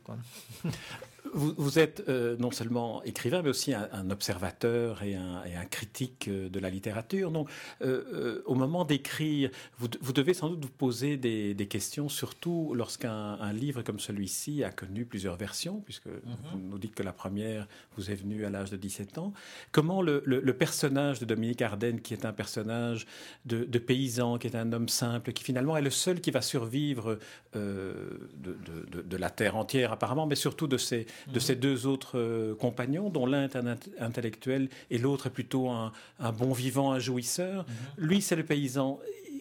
Vous, 1.33 1.79
êtes 1.79 2.03
euh, 2.09 2.35
non 2.37 2.51
seulement 2.51 3.03
écrivain, 3.03 3.41
mais 3.41 3.49
aussi 3.49 3.73
un, 3.73 4.09
observateur 4.09 5.03
et 5.03 5.15
un, 5.15 5.65
critique 5.69 6.27
euh, 6.27 6.49
de 6.49 6.59
la 6.59 6.69
littérature. 6.69 7.31
Donc, 7.31 7.49
euh, 7.81 8.41
au 8.45 8.55
moment 8.55 8.85
d'écrire, 8.85 9.49
vous, 9.77 10.13
devez 10.13 10.33
sans 10.33 10.49
doute 10.49 10.63
vous 10.63 10.71
poser 10.71 11.17
des, 11.17 11.67
questions, 11.67 12.07
surtout 12.07 12.73
lorsqu'un 12.75 13.51
livre 13.51 13.81
comme 13.81 13.99
celui-ci 13.99 14.63
a 14.63 14.69
connu 14.69 15.05
plusieurs 15.05 15.35
versions, 15.35 15.81
puisque 15.81 16.07
mhm. 16.07 16.37
vous 16.51 16.59
nous 16.59 16.77
dites 16.77 16.95
que 16.95 17.03
la 17.03 17.11
première 17.11 17.67
vous 17.97 18.09
est 18.09 18.15
venue 18.15 18.45
à 18.45 18.49
l'âge 18.49 18.71
de 18.71 18.77
17 18.77 19.17
ans. 19.17 19.33
Comment 19.71 20.01
le, 20.01 20.21
personnage 20.53 21.19
de 21.19 21.25
Dominique 21.25 21.61
Ardenne, 21.61 22.01
qui 22.01 22.13
est 22.13 22.25
un 22.25 22.33
personnage 22.33 23.05
de, 23.45 23.79
paysan, 23.79 24.37
qui 24.37 24.47
est 24.47 24.55
un 24.55 24.71
homme 24.71 24.89
simple, 24.89 25.33
qui 25.33 25.43
finalement 25.43 25.75
est 25.77 25.81
le 25.81 25.89
seul 25.89 26.21
qui 26.21 26.31
va 26.31 26.41
survivre 26.41 27.19
de, 27.53 29.17
la 29.17 29.29
terre 29.29 29.57
entière 29.57 29.91
apparemment, 29.91 30.25
mais 30.25 30.35
surtout 30.35 30.67
de 30.67 30.77
ses, 30.77 31.05
de 31.31 31.39
ses 31.39 31.55
deux 31.55 31.85
autres 31.85 32.17
euh, 32.17 32.55
compagnons, 32.55 33.09
dont 33.09 33.25
l'un 33.25 33.43
est 33.43 33.55
un 33.55 33.75
intellectuel 33.99 34.69
et 34.89 34.97
l'autre 34.97 35.27
est 35.27 35.31
plutôt 35.31 35.69
un, 35.69 35.91
bon 36.37 36.53
vivant, 36.53 36.91
un 36.91 36.99
jouisseur. 36.99 37.65
Mhm. 37.67 38.05
Lui, 38.05 38.21
c'est 38.21 38.35
le 38.35 38.45
paysan. 38.45 38.99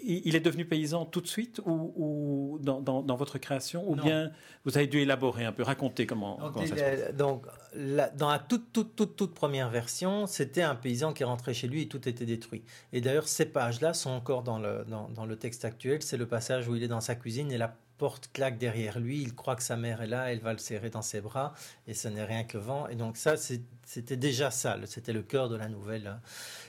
Il 0.08 0.36
est 0.36 0.40
devenu 0.40 0.64
paysan 0.64 1.04
tout 1.04 1.20
de 1.20 1.26
suite 1.26 1.60
ou, 1.66 2.60
dans, 2.62 3.16
votre 3.16 3.38
création 3.38 3.90
ou 3.90 3.96
bien 3.96 4.30
vous 4.64 4.78
avez 4.78 4.86
dû 4.86 5.00
élaborer 5.00 5.44
un 5.44 5.50
peu, 5.50 5.64
raconter 5.64 6.06
comment, 6.06 6.38
donc, 6.54 6.64
ça 6.68 6.76
se 6.76 7.12
Donc, 7.12 7.44
dans 7.74 8.28
la 8.28 8.38
toute, 8.38 8.72
toute, 8.72 8.94
toute, 8.94 9.16
toute 9.16 9.34
première 9.34 9.68
version, 9.68 10.28
c'était 10.28 10.62
un 10.62 10.76
paysan 10.76 11.12
qui 11.12 11.24
rentrait 11.24 11.54
chez 11.54 11.66
lui 11.66 11.82
et 11.82 11.88
tout 11.88 12.08
était 12.08 12.24
détruit. 12.24 12.62
Et 12.92 13.00
d'ailleurs, 13.00 13.26
ces 13.26 13.46
pages-là 13.46 13.94
sont 13.94 14.10
encore 14.10 14.44
dans 14.44 14.60
le, 14.60 14.84
dans, 14.88 15.08
dans 15.08 15.26
le 15.26 15.34
texte 15.34 15.64
actuel. 15.64 16.00
C'est 16.02 16.16
le 16.16 16.26
passage 16.26 16.68
où 16.68 16.76
il 16.76 16.84
est 16.84 16.88
dans 16.88 17.00
sa 17.00 17.16
cuisine 17.16 17.50
et 17.50 17.58
la 17.58 17.76
porte 17.98 18.30
claque 18.32 18.58
derrière 18.58 18.98
lui, 18.98 19.22
il 19.22 19.34
croit 19.34 19.56
que 19.56 19.62
sa 19.62 19.76
mère 19.76 20.02
est 20.02 20.06
là, 20.06 20.30
elle 20.32 20.40
va 20.40 20.52
le 20.52 20.58
serrer 20.58 20.90
dans 20.90 21.02
ses 21.02 21.20
bras, 21.20 21.54
et 21.86 21.94
ce 21.94 22.08
n'est 22.08 22.24
rien 22.24 22.44
que 22.44 22.58
vent. 22.58 22.88
Et 22.88 22.94
donc 22.94 23.16
ça, 23.16 23.36
c'était 23.36 24.16
déjà 24.16 24.50
ça, 24.50 24.76
c'était 24.86 25.12
le 25.12 25.22
cœur 25.22 25.48
de 25.48 25.56
la 25.56 25.68
nouvelle. 25.68 26.18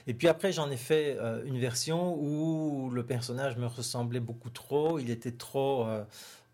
Et 0.06 0.14
puis 0.14 0.28
après, 0.28 0.52
j'en 0.52 0.70
ai 0.70 0.76
fait 0.76 1.16
euh, 1.18 1.42
une 1.44 1.58
version 1.58 2.14
où 2.14 2.90
le 2.90 3.04
personnage 3.04 3.56
me 3.56 3.66
ressemblait 3.66 4.20
beaucoup 4.20 4.50
trop, 4.50 4.98
il 4.98 5.10
était 5.10 5.32
trop... 5.32 5.86
Euh, 5.86 6.04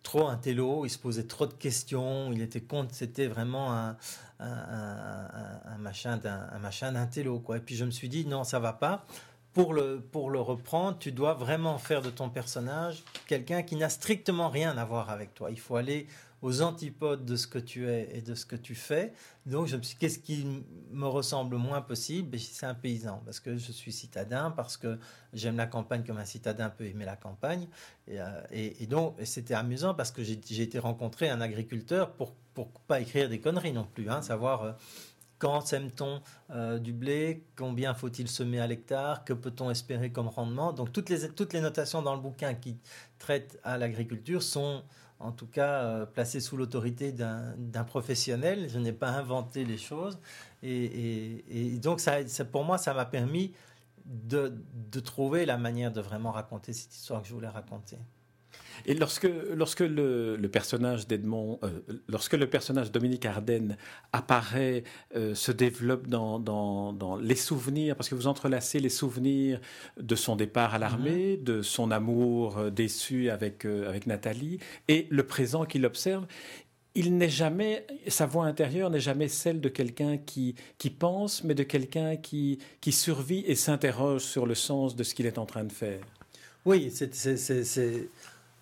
trop 0.02 0.28
un 0.28 0.36
télo, 0.36 0.84
il 0.84 0.90
se 0.90 0.98
posait 0.98 1.26
trop 1.26 1.46
de 1.46 1.54
questions, 1.54 2.30
il 2.30 2.42
était 2.42 2.60
contre, 2.60 2.94
c'était 2.94 3.26
vraiment 3.26 3.72
un, 3.72 3.96
un, 4.38 5.78
machin 5.78 6.18
d'un 6.18 6.46
un 6.52 6.58
machin 6.58 6.92
d'intello 6.92 7.40
quoi. 7.40 7.56
Et 7.56 7.60
puis 7.60 7.74
je 7.74 7.84
me 7.84 7.90
suis 7.90 8.08
dit 8.08 8.26
non, 8.26 8.44
ça 8.44 8.58
va 8.58 8.74
pas. 8.74 9.06
Pour 9.54 9.72
le, 9.72 10.00
pour 10.00 10.30
le 10.30 10.40
reprendre, 10.40 10.98
tu 10.98 11.12
dois 11.12 11.34
vraiment 11.34 11.78
faire 11.78 12.02
de 12.02 12.10
ton 12.10 12.28
personnage 12.28 13.04
quelqu'un 13.28 13.62
qui 13.62 13.76
n'a 13.76 13.88
strictement 13.88 14.48
rien 14.48 14.76
à 14.76 14.84
voir 14.84 15.10
avec 15.10 15.32
toi. 15.32 15.50
Il 15.50 15.60
faut 15.60 15.76
aller 15.76 16.08
aux 16.44 16.60
antipodes 16.60 17.24
de 17.24 17.36
ce 17.36 17.46
que 17.46 17.58
tu 17.58 17.88
es 17.88 18.10
et 18.12 18.20
de 18.20 18.34
ce 18.34 18.44
que 18.44 18.54
tu 18.56 18.74
fais. 18.74 19.14
Donc, 19.46 19.66
je 19.66 19.76
me 19.76 19.82
suis 19.82 19.96
qu'est-ce 19.96 20.18
qui 20.18 20.46
me 20.90 21.06
ressemble 21.06 21.52
le 21.52 21.58
moins 21.58 21.80
possible? 21.80 22.28
Ben, 22.28 22.38
C'est 22.38 22.66
un 22.66 22.74
paysan, 22.74 23.22
parce 23.24 23.40
que 23.40 23.56
je 23.56 23.72
suis 23.72 23.92
citadin, 23.92 24.50
parce 24.50 24.76
que 24.76 24.98
j'aime 25.32 25.56
la 25.56 25.66
campagne 25.66 26.04
comme 26.04 26.18
un 26.18 26.26
citadin 26.26 26.68
peut 26.68 26.84
aimer 26.84 27.06
la 27.06 27.16
campagne. 27.16 27.66
Et, 28.08 28.20
euh, 28.20 28.86
donc, 28.90 29.16
c'était 29.24 29.54
amusant 29.54 29.94
parce 29.94 30.10
que 30.10 30.22
j'ai 30.22 30.60
été 30.60 30.78
rencontrer 30.78 31.30
un 31.30 31.40
agriculteur 31.40 32.12
pour 32.12 32.34
pas 32.86 33.00
écrire 33.00 33.30
des 33.30 33.40
conneries 33.40 33.72
non 33.72 33.84
plus, 33.84 34.10
hein, 34.10 34.20
savoir 34.20 34.62
euh, 34.62 34.72
quand 35.44 35.60
sème-t-on 35.60 36.22
euh, 36.52 36.78
du 36.78 36.94
blé, 36.94 37.44
combien 37.54 37.92
faut-il 37.92 38.28
semer 38.28 38.60
à 38.60 38.66
l'hectare, 38.66 39.26
que 39.26 39.34
peut-on 39.34 39.68
espérer 39.68 40.10
comme 40.10 40.28
rendement? 40.28 40.72
Donc 40.72 40.90
toutes 40.90 41.10
les, 41.10 41.28
toutes 41.28 41.52
les 41.52 41.60
notations 41.60 42.00
dans 42.00 42.14
le 42.14 42.20
bouquin 42.22 42.54
qui 42.54 42.78
traitent 43.18 43.60
à 43.62 43.76
l'agriculture 43.76 44.42
sont 44.42 44.82
en 45.20 45.32
tout 45.32 45.46
cas 45.46 45.82
euh, 45.82 46.06
placé 46.06 46.40
sous 46.40 46.56
l'autorité 46.56 47.12
d'un 47.12 47.84
professionnel. 47.84 48.70
Je 48.70 48.78
n'ai 48.78 48.94
pas 48.94 49.10
inventé 49.10 49.66
les 49.66 49.76
choses. 49.76 50.18
Et, 50.62 51.78
donc, 51.82 52.00
ça, 52.00 52.22
pour 52.50 52.64
moi, 52.64 52.78
ça 52.78 52.94
m'a 52.94 53.04
permis 53.04 53.52
de, 54.06 54.50
trouver 55.00 55.44
la 55.44 55.58
manière 55.58 55.92
de 55.92 56.00
vraiment 56.00 56.30
raconter 56.30 56.72
cette 56.72 56.94
histoire 56.94 57.20
que 57.20 57.28
je 57.28 57.34
voulais 57.34 57.48
raconter. 57.48 57.98
Et 58.86 58.94
lorsque, 58.94 59.28
lorsque 59.54 59.80
le, 59.80 60.36
personnage 60.52 61.06
d'Edmond, 61.06 61.58
euh, 61.62 61.68
lorsque 62.08 62.34
le 62.34 62.48
personnage 62.48 62.92
Dominique 62.92 63.26
Ardennes 63.26 63.76
apparaît, 64.12 64.84
euh, 65.16 65.34
se 65.34 65.52
développe 65.52 66.06
dans, 66.06 66.38
dans, 66.38 67.16
les 67.16 67.36
souvenirs, 67.36 67.96
parce 67.96 68.08
que 68.08 68.14
vous 68.14 68.26
entrelacez 68.26 68.80
les 68.80 68.88
souvenirs 68.88 69.60
de 70.00 70.14
son 70.14 70.36
départ 70.36 70.74
à 70.74 70.78
l'armée, 70.78 71.36
mhm. 71.36 71.44
de 71.44 71.62
son 71.62 71.90
amour 71.90 72.58
euh, 72.58 72.70
déçu 72.70 73.30
avec, 73.30 73.64
avec 73.64 74.06
Nathalie, 74.06 74.58
et 74.88 75.06
le 75.10 75.26
présent 75.26 75.64
qu'il 75.64 75.84
observe, 75.86 76.26
il 76.94 77.16
n'est 77.16 77.28
jamais, 77.28 77.86
sa 78.06 78.26
voix 78.26 78.46
intérieure 78.46 78.88
n'est 78.90 79.00
jamais 79.00 79.28
celle 79.28 79.60
de 79.60 79.68
quelqu'un 79.68 80.16
qui, 80.16 80.54
qui 80.78 80.90
pense, 80.90 81.42
mais 81.42 81.54
de 81.54 81.64
quelqu'un 81.64 82.16
qui, 82.16 82.58
qui 82.80 82.92
survit 82.92 83.44
et 83.46 83.56
s'interroge 83.56 84.22
sur 84.22 84.46
le 84.46 84.54
sens 84.54 84.94
de 84.94 85.02
ce 85.02 85.14
qu'il 85.14 85.26
est 85.26 85.38
en 85.38 85.46
train 85.46 85.64
de 85.64 85.72
faire. 85.72 86.00
Oui, 86.64 86.90
c'est 86.92 87.10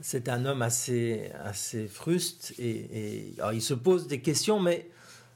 c'est 0.03 0.29
un 0.29 0.45
homme 0.45 0.63
assez, 0.63 1.31
assez 1.45 1.87
fruste 1.87 2.53
et, 2.59 3.35
il 3.53 3.63
se 3.63 3.73
pose 3.73 4.09
des 4.09 4.21
questions, 4.21 4.61
mais 4.61 4.89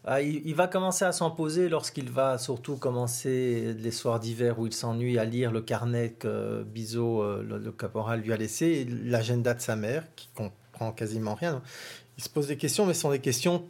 ah, 0.05 0.21
il, 0.21 0.55
va 0.55 0.67
commencer 0.67 1.05
à 1.05 1.13
s'en 1.13 1.31
poser 1.31 1.69
lorsqu'il 1.69 2.11
va 2.11 2.37
surtout 2.37 2.77
commencer 2.77 3.75
les 3.79 3.91
soirs 3.91 4.21
d'hiver 4.21 4.59
où 4.59 4.67
il 4.67 4.73
s'ennuie 4.73 5.19
à 5.19 5.25
lire 5.25 5.53
le 5.53 5.61
carnet 5.63 6.11
que 6.19 6.65
Bizot, 6.65 7.23
euh, 7.23 7.43
le, 7.43 7.73
caporal, 7.73 8.21
lui 8.21 8.33
a 8.33 8.37
laissé, 8.37 8.87
l'agenda 9.05 9.55
de 9.55 9.61
sa 9.61 9.77
mère, 9.77 10.05
qui 10.15 10.29
comprend 10.35 10.93
quasiment 10.93 11.35
rien. 11.35 11.63
Il 12.19 12.25
se 12.25 12.29
pose 12.29 12.49
des 12.49 12.57
questions, 12.57 12.87
mais 12.87 12.95
ce 12.95 13.03
sont 13.03 13.11
des 13.11 13.21
questions 13.21 13.65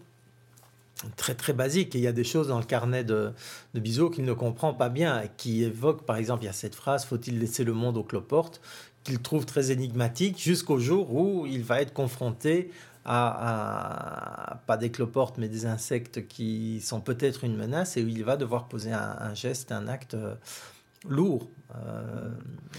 très 1.17 1.35
très 1.35 1.53
basiques. 1.53 1.95
Et 1.95 1.99
il 1.99 2.05
y 2.05 2.09
a 2.09 2.13
des 2.13 2.25
choses 2.25 2.49
dans 2.49 2.59
le 2.59 2.65
carnet 2.65 3.05
de, 3.05 3.33
de 3.75 3.81
Bizot 3.81 4.11
qu'il 4.11 4.25
ne 4.25 4.35
comprend 4.35 4.75
pas 4.75 4.89
bien, 4.89 5.25
qui 5.37 5.63
évoquent, 5.63 6.05
par 6.05 6.17
exemple, 6.17 6.45
il 6.45 6.47
y 6.47 6.51
a 6.51 6.55
cette 6.55 6.75
phrase 6.75 7.05
Faut-il 7.05 7.39
laisser 7.39 7.65
le 7.65 7.73
monde 7.73 7.97
aux 7.97 8.05
cloportes 8.05 8.61
qu'il 9.07 9.21
trouve 9.21 9.47
très 9.47 9.71
énigmatique 9.71 10.43
jusqu'au 10.43 10.79
jour 10.79 11.15
où 11.15 11.47
il 11.47 11.63
va 11.63 11.81
être 11.81 11.93
confronté 11.93 12.71
à, 13.05 14.61
pas 14.67 14.77
des 14.77 14.91
cloportes 14.91 15.39
mais 15.39 15.49
des 15.49 15.65
insectes 15.65 16.27
qui 16.27 16.81
sont 16.81 17.01
peut-être 17.01 17.45
une 17.45 17.57
menace 17.57 17.97
et 17.97 18.03
où 18.03 18.09
il 18.09 18.25
va 18.25 18.37
devoir 18.37 18.67
poser 18.67 18.91
un, 18.93 19.33
geste, 19.33 19.71
un 19.71 19.87
acte 19.87 20.15
euh, 20.15 20.35
lourd. 21.09 21.47
Euh, 21.77 22.31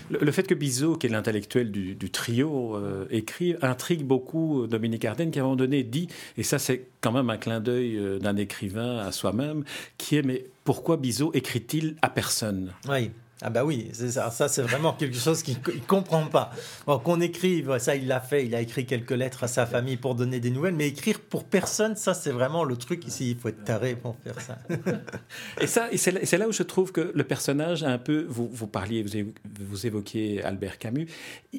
le, 0.10 0.31
fait 0.34 0.43
que 0.43 0.53
Bizot, 0.53 0.98
qui 0.98 1.07
est 1.07 1.10
l'intellectuel 1.10 1.72
du, 1.72 2.12
trio, 2.12 2.75
euh, 2.75 3.05
écrit, 3.10 3.55
intrigue 3.62 4.03
beaucoup 4.03 4.67
Dominique 4.67 5.05
Ardennes, 5.05 5.31
qui 5.31 5.39
à 5.39 5.43
un 5.43 5.46
moment 5.46 5.55
donné 5.55 5.84
dit, 5.84 6.10
et 6.36 6.43
ça 6.43 6.60
c'est 6.60 6.89
quand 7.00 7.13
même 7.13 7.29
un 7.29 7.38
clin 7.38 7.62
d'œil 7.62 8.19
d'un 8.19 8.36
écrivain 8.36 8.98
à 8.98 9.13
soi-même, 9.13 9.63
qui 9.98 10.17
est 10.17 10.24
mais 10.24 10.46
pourquoi 10.65 10.98
Bizot 10.98 11.31
écrit-il 11.34 11.96
à 12.01 12.10
personne? 12.10 12.74
Oui. 12.89 13.12
Ah 13.44 13.51
bah 13.51 13.63
oui, 13.63 13.89
c'est 13.94 14.12
ça. 14.12 14.32
Ça, 14.32 14.48
c'est 14.48 14.63
vraiment 14.63 14.94
quelque 14.94 15.17
chose 15.17 15.44
qu'il 15.44 15.58
ne 15.58 15.79
comprend 15.86 16.25
pas. 16.25 16.51
Bon, 16.88 16.98
qu'on 16.98 17.22
écrive, 17.22 17.77
ça, 17.77 17.96
il 17.96 18.08
l'a 18.08 18.20
fait. 18.20 18.46
Il 18.48 18.56
a 18.56 18.62
écrit 18.62 18.88
quelques 18.88 19.12
lettres 19.12 19.44
à 19.44 19.48
sa 19.48 19.67
famille 19.67 19.98
pour 19.98 20.15
donner 20.15 20.39
des 20.39 20.50
nouvelles. 20.50 20.74
Mais 20.74 20.88
écrire 20.88 21.20
pour 21.20 21.44
personne, 21.44 21.96
ça, 21.96 22.15
c'est 22.15 22.32
vraiment 22.32 22.63
le 22.63 22.75
truc 22.77 23.06
ici. 23.06 23.32
Il 23.32 23.38
faut 23.38 23.50
être 23.50 23.63
taré 23.63 23.96
pour 23.96 24.15
faire 24.24 24.41
ça. 24.41 24.58
et 25.62 25.67
ça, 25.67 25.91
et 25.91 25.98
c'est 25.98 26.38
là 26.38 26.48
où 26.48 26.51
je 26.51 26.63
trouve 26.63 26.91
que 26.91 27.12
le 27.13 27.24
personnage 27.24 27.84
a 27.84 27.89
un 27.89 28.00
peu... 28.00 28.25
Vous, 28.27 28.50
vous 28.51 28.67
parliez, 28.67 29.03
vous, 29.03 29.32
vous 29.60 29.86
évoquiez 29.86 30.44
Albert 30.44 30.79
Camus. 30.79 31.08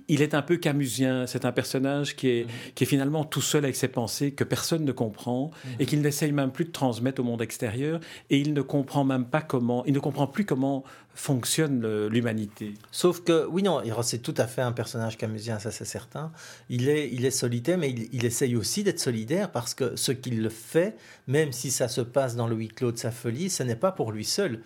Il 0.08 0.20
est 0.20 0.34
un 0.34 0.42
peu 0.42 0.56
camusien. 0.56 1.28
C'est 1.28 1.44
un 1.44 1.52
personnage 1.52 2.16
qui 2.16 2.28
est, 2.28 2.42
mm-hmm. 2.44 2.72
qui 2.74 2.84
est 2.84 2.88
finalement 2.88 3.24
tout 3.24 3.40
seul 3.40 3.62
avec 3.62 3.76
ses 3.76 3.88
pensées, 3.88 4.32
que 4.32 4.42
personne 4.42 4.84
ne 4.84 4.92
comprend, 4.92 5.52
et 5.78 5.84
mm-hmm. 5.84 5.86
qu'il 5.86 6.00
n'essaye 6.00 6.32
même 6.32 6.50
plus 6.50 6.64
de 6.64 6.72
transmettre 6.72 7.20
au 7.20 7.24
monde 7.24 7.40
extérieur. 7.40 8.00
Et 8.30 8.38
il 8.38 8.52
ne 8.52 8.62
comprend 8.62 9.04
même 9.04 9.26
pas 9.26 9.42
comment... 9.42 9.84
Il 9.86 9.92
ne 9.92 10.00
comprend 10.00 10.26
plus 10.26 10.44
comment 10.44 10.82
fonctionne 11.14 12.06
l'humanité. 12.06 12.74
Sauf 12.92 13.22
que, 13.22 13.46
oui, 13.46 13.62
non, 13.62 13.82
c'est 14.02 14.18
tout 14.18 14.34
à 14.36 14.46
fait 14.46 14.62
un 14.62 14.72
personnage 14.72 15.18
camusien, 15.18 15.58
ça 15.58 15.72
c'est 15.72 15.84
certain. 15.84 16.30
Il 16.68 16.88
est, 16.88 17.10
il 17.12 17.24
est 17.24 17.32
solitaire, 17.32 17.76
mais 17.76 17.90
il, 17.90 18.24
essaye 18.24 18.54
aussi 18.54 18.84
d'être 18.84 19.00
solidaire 19.00 19.50
parce 19.50 19.74
que 19.74 19.96
ce 19.96 20.12
qu'il 20.12 20.48
fait, 20.48 20.96
même 21.26 21.52
si 21.52 21.70
ça 21.70 21.88
se 21.88 22.00
passe 22.00 22.36
dans 22.36 22.46
le 22.46 22.54
huis 22.54 22.68
clos 22.68 22.92
de 22.92 22.98
sa 22.98 23.10
folie, 23.10 23.50
ce 23.50 23.64
n'est 23.64 23.76
pas 23.76 23.90
pour 23.90 24.12
lui 24.12 24.24
seul. 24.24 24.60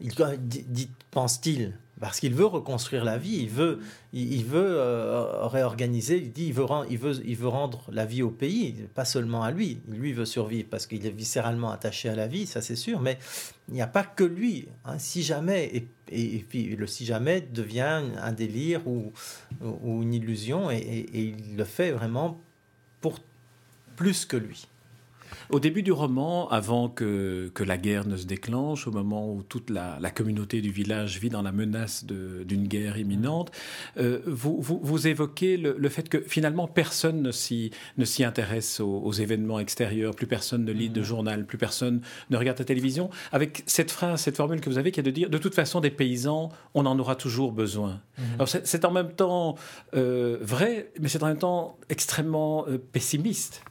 Il, 0.00 0.12
pense-t-il, 1.10 1.74
parce 2.00 2.20
qu'il 2.20 2.34
veut 2.34 2.46
reconstruire 2.46 3.04
la 3.04 3.18
vie, 3.18 3.38
il 3.42 3.48
veut, 3.48 3.80
il, 4.12 4.44
veut 4.44 4.76
euh, 4.78 5.46
réorganiser, 5.46 6.18
il 6.18 6.32
dit, 6.32 6.46
il 6.46 6.52
veut, 6.52 6.64
il, 6.90 6.98
veut, 6.98 7.20
il 7.24 7.36
veut 7.36 7.48
rendre 7.48 7.84
la 7.92 8.04
vie 8.04 8.22
au 8.22 8.30
pays, 8.30 8.74
pas 8.94 9.04
seulement 9.04 9.42
à 9.42 9.50
lui. 9.50 9.80
Lui 9.88 10.12
veut 10.12 10.24
survivre 10.24 10.68
parce 10.70 10.86
qu'il 10.86 11.04
est 11.04 11.10
viscéralement 11.10 11.70
attaché 11.70 12.08
à 12.08 12.14
la 12.14 12.26
vie, 12.26 12.46
ça 12.46 12.62
c'est 12.62 12.76
sûr, 12.76 13.00
mais 13.00 13.18
il 13.68 13.74
n'y 13.74 13.82
a 13.82 13.86
pas 13.86 14.04
que 14.04 14.24
lui. 14.24 14.68
Hein. 14.84 14.98
si 14.98 15.22
jamais, 15.22 15.84
et, 16.10 16.44
puis 16.48 16.76
le 16.76 16.86
si 16.86 17.04
jamais 17.04 17.40
devient 17.40 18.02
un 18.22 18.32
délire 18.32 18.86
ou, 18.86 19.12
une 19.62 20.14
illusion, 20.14 20.70
et 20.70 21.06
il 21.12 21.56
le 21.56 21.64
fait 21.64 21.90
vraiment 21.90 22.40
pour 23.00 23.18
plus 23.96 24.24
que 24.24 24.36
lui. 24.36 24.66
Au 25.50 25.60
début 25.60 25.82
du 25.82 25.92
roman, 25.92 26.48
avant 26.48 26.88
que, 26.88 27.50
que 27.54 27.64
la 27.64 27.78
guerre 27.78 28.06
ne 28.06 28.16
se 28.16 28.26
déclenche, 28.26 28.86
au 28.86 28.90
moment 28.90 29.32
où 29.32 29.42
toute 29.42 29.70
la, 29.70 29.98
la 30.00 30.10
communauté 30.10 30.60
du 30.60 30.70
village 30.70 31.18
vit 31.18 31.30
dans 31.30 31.42
la 31.42 31.52
menace 31.52 32.04
d'une 32.04 32.66
guerre 32.66 32.98
imminente, 32.98 33.50
euh, 33.98 34.20
vous, 34.26 34.60
vous, 34.60 34.80
vous, 34.82 35.06
évoquez 35.06 35.56
le, 35.56 35.76
le, 35.78 35.88
fait 35.88 36.08
que 36.08 36.20
finalement 36.20 36.66
personne 36.66 37.22
ne 37.22 37.30
s'y 37.30 37.72
intéresse 38.24 38.80
aux, 38.80 39.00
aux, 39.00 39.12
événements 39.12 39.58
extérieurs, 39.58 40.14
plus 40.14 40.26
personne 40.26 40.64
ne 40.64 40.72
lit 40.72 40.90
de 40.90 41.00
mmh. 41.00 41.04
journal, 41.04 41.46
plus 41.46 41.58
personne 41.58 42.00
ne 42.30 42.36
regarde 42.36 42.58
la 42.58 42.64
télévision, 42.64 43.10
avec 43.32 43.62
cette 43.66 43.90
phrase, 43.90 44.20
cette 44.20 44.36
formule 44.36 44.60
que 44.60 44.68
vous 44.68 44.78
avez 44.78 44.92
qui 44.92 45.00
est 45.00 45.02
de 45.02 45.10
dire 45.10 45.30
de 45.30 45.38
toute 45.38 45.54
façon 45.54 45.80
des 45.80 45.90
paysans, 45.90 46.50
on 46.74 46.86
en 46.86 46.98
aura 46.98 47.16
toujours 47.16 47.52
besoin. 47.52 48.00
Mmh. 48.18 48.22
Alors 48.34 48.48
c'est 48.48 48.84
en 48.84 48.90
même 48.90 49.12
temps 49.12 49.56
euh, 49.94 50.38
vrai, 50.40 50.90
mais 51.00 51.08
c'est 51.08 51.22
en 51.22 51.26
même 51.26 51.38
temps 51.38 51.78
extrêmement 51.88 52.66
euh, 52.68 52.78
pessimiste. 52.78 53.62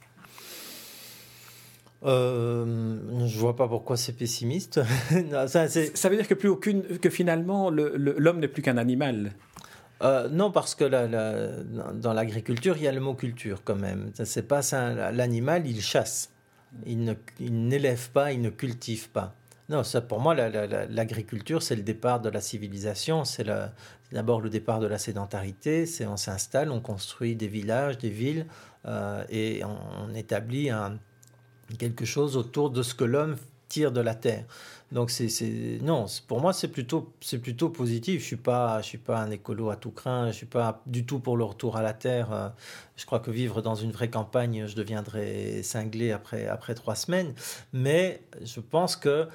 Euh, 2.03 3.25
je 3.25 3.39
vois 3.39 3.55
pas 3.55 3.67
pourquoi 3.67 3.97
c'est 3.97 4.13
pessimiste. 4.13 4.81
ça, 5.47 5.67
ça, 5.67 6.09
veut 6.09 6.15
dire 6.15 6.27
que 6.27 6.35
plus 6.35 6.49
aucune, 6.49 6.83
que 6.99 7.09
finalement 7.09 7.69
l'homme 7.69 8.39
n'est 8.39 8.47
plus 8.47 8.61
qu'un 8.61 8.77
animal. 8.77 9.31
Euh, 10.03 10.29
non, 10.29 10.51
parce 10.51 10.75
que 10.75 10.83
dans 11.93 12.13
l'agriculture, 12.13 12.77
il 12.77 12.83
y 12.83 12.87
a 12.87 12.91
le 12.91 12.99
mot 12.99 13.15
culture 13.15 13.61
quand 13.63 13.75
même. 13.75 14.11
C'est 14.13 14.47
pas 14.47 14.61
l'animal, 15.11 15.65
il 15.65 15.81
chasse. 15.81 16.31
Il 16.85 17.15
n'élève 17.39 18.09
pas, 18.11 18.31
il 18.31 18.41
ne 18.41 18.49
cultive 18.49 19.09
pas. 19.09 19.33
Non, 19.69 19.83
ça 19.83 19.99
pour 19.99 20.19
moi, 20.21 20.33
l'agriculture, 20.35 21.61
c'est 21.61 21.75
le 21.75 21.81
départ 21.81 22.21
de 22.21 22.29
la 22.29 22.41
civilisation. 22.41 23.25
C'est 23.25 23.45
d'abord 24.11 24.39
le 24.39 24.49
départ 24.49 24.79
de 24.79 24.87
la 24.87 24.99
sédentarité. 24.99 25.85
C'est 25.87 26.05
on 26.05 26.17
s'installe, 26.17 26.71
on 26.71 26.79
construit 26.79 27.35
des 27.35 27.47
villages, 27.47 27.97
des 27.97 28.09
villes, 28.09 28.45
euh, 28.85 29.23
et 29.29 29.61
on 29.65 30.13
établit 30.13 30.69
un, 30.69 30.99
quelque 31.75 32.05
chose 32.05 32.37
autour 32.37 32.69
de 32.69 32.83
ce 32.83 32.93
que 32.93 33.03
l'homme 33.03 33.35
tire 33.67 33.91
de 33.91 34.01
la 34.01 34.15
terre. 34.15 34.45
Donc 34.93 35.11
c'est 35.11 35.79
non, 35.81 36.05
pour 36.27 36.39
moi 36.39 36.53
c'est 36.53 36.69
plutôt 36.69 37.13
c'est 37.19 37.39
plutôt 37.39 37.69
positif. 37.69 38.21
Je 38.21 38.25
suis 38.25 38.35
pas 38.37 38.81
je 38.81 38.87
suis 38.87 38.97
pas 38.97 39.19
un 39.19 39.31
écolo 39.31 39.69
à 39.69 39.75
tout 39.75 39.91
craint. 39.91 40.27
Je 40.27 40.37
suis 40.37 40.45
pas 40.45 40.81
du 40.85 41.05
tout 41.05 41.19
pour 41.19 41.35
le 41.35 41.43
retour 41.43 41.75
à 41.75 41.81
la 41.81 41.93
terre. 41.93 42.53
Je 42.95 43.05
crois 43.05 43.19
que 43.19 43.29
vivre 43.29 43.61
dans 43.61 43.75
une 43.75 43.91
vraie 43.91 44.09
campagne, 44.09 44.65
je 44.65 44.75
deviendrai 44.75 45.61
cinglé 45.63 46.11
après 46.13 46.47
après 46.47 46.73
trois 46.73 46.95
semaines. 46.95 47.33
Mais 47.73 48.21
je 48.41 48.61
pense 48.61 48.95
que 48.95 49.27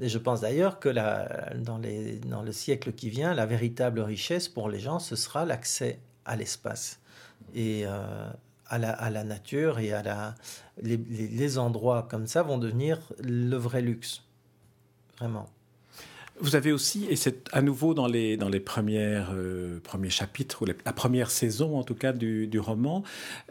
et 0.00 0.08
je 0.08 0.18
pense 0.18 0.40
d'ailleurs 0.40 0.78
que 0.78 0.88
la, 0.88 1.52
dans, 1.56 1.78
les, 1.78 2.16
dans 2.20 2.42
le 2.42 2.52
siècle 2.52 2.92
qui 2.92 3.10
vient, 3.10 3.34
la 3.34 3.44
véritable 3.44 4.00
richesse 4.00 4.48
pour 4.48 4.70
les 4.70 4.80
gens, 4.80 4.98
ce 4.98 5.16
sera 5.16 5.44
l'accès 5.44 6.00
à 6.24 6.34
l'espace. 6.34 7.00
Et, 7.54 7.82
euh, 7.84 8.30
à 8.72 8.78
la, 8.78 8.90
à 8.90 9.10
la 9.10 9.22
nature 9.22 9.78
et 9.78 9.92
à 9.92 10.02
la, 10.02 10.34
les, 10.80 10.96
les 10.96 11.58
endroits 11.58 12.08
comme 12.10 12.26
ça 12.26 12.42
vont 12.42 12.58
devenir 12.58 12.98
le 13.22 13.56
vrai 13.56 13.82
luxe. 13.82 14.22
Vraiment. 15.18 15.46
Vous 16.40 16.56
avez 16.56 16.72
aussi, 16.72 17.06
et 17.08 17.14
c'est 17.14 17.48
à 17.52 17.60
nouveau 17.62 17.94
dans 17.94 18.08
les, 18.08 18.36
dans 18.36 18.48
les 18.48 18.58
premières, 18.58 19.30
euh, 19.32 19.78
premiers 19.84 20.10
chapitres, 20.10 20.62
ou 20.62 20.64
la 20.64 20.92
première 20.92 21.30
saison 21.30 21.78
en 21.78 21.84
tout 21.84 21.94
cas 21.94 22.12
du, 22.12 22.48
du 22.48 22.58
roman, 22.58 23.04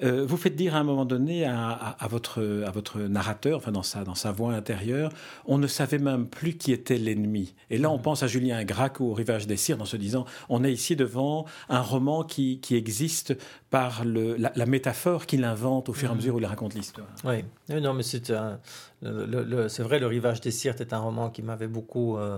euh, 0.04 0.25
vous 0.25 0.36
faites 0.36 0.56
dire 0.56 0.75
à 0.75 0.80
un 0.80 0.84
moment 0.84 1.06
donné 1.06 1.46
à, 1.46 1.70
à, 1.70 2.08
votre, 2.08 2.63
à 2.66 2.72
votre 2.72 3.00
narrateur, 3.00 3.58
enfin 3.58 3.72
dans 3.72 3.84
sa, 3.84 4.04
dans 4.04 4.16
sa 4.16 4.32
voix 4.32 4.54
intérieure, 4.54 5.12
on 5.46 5.58
ne 5.60 5.68
savait 5.68 6.00
même 6.00 6.28
plus 6.28 6.58
qui 6.58 6.74
était 6.74 6.98
l'ennemi. 6.98 7.54
Et 7.70 7.78
là, 7.78 7.90
on 7.92 8.00
mm. 8.00 8.01
pense 8.01 8.24
à 8.24 8.28
Julien 8.28 8.62
Gracq 8.66 9.00
au 9.00 9.13
Rivage 9.13 9.48
des 9.48 9.58
Cires 9.58 9.80
en 9.80 9.86
se 9.86 9.96
disant, 9.96 10.25
on 10.50 10.63
est 10.63 10.74
ici 10.74 10.96
devant 10.98 11.46
un 11.70 11.82
roman 11.82 12.24
qui, 12.24 12.60
qui 12.60 12.75
existe 12.75 13.38
par 13.72 14.04
le, 14.04 14.36
la, 14.36 14.66
métaphore 14.66 15.25
qu'il 15.25 15.46
invente 15.46 15.88
au 15.88 15.94
fur 15.94 16.10
et 16.10 16.12
à 16.12 16.13
mm. 16.13 16.18
mesure 16.18 16.36
où 16.36 16.40
il 16.40 16.46
raconte 16.46 16.75
l'histoire. 16.75 17.08
Oui, 17.24 17.46
non, 17.70 17.94
mais 17.94 18.04
c'est 18.04 18.28
c'est 18.28 19.84
vrai, 19.84 20.00
Le 20.00 20.08
Rivage 20.08 20.42
des 20.42 20.51
Cires 20.51 20.75
est 20.80 20.94
un 20.94 21.00
roman 21.00 21.32
qui 21.32 21.42
m'avait 21.42 21.68
beaucoup... 21.68 22.18
Euh, 22.18 22.38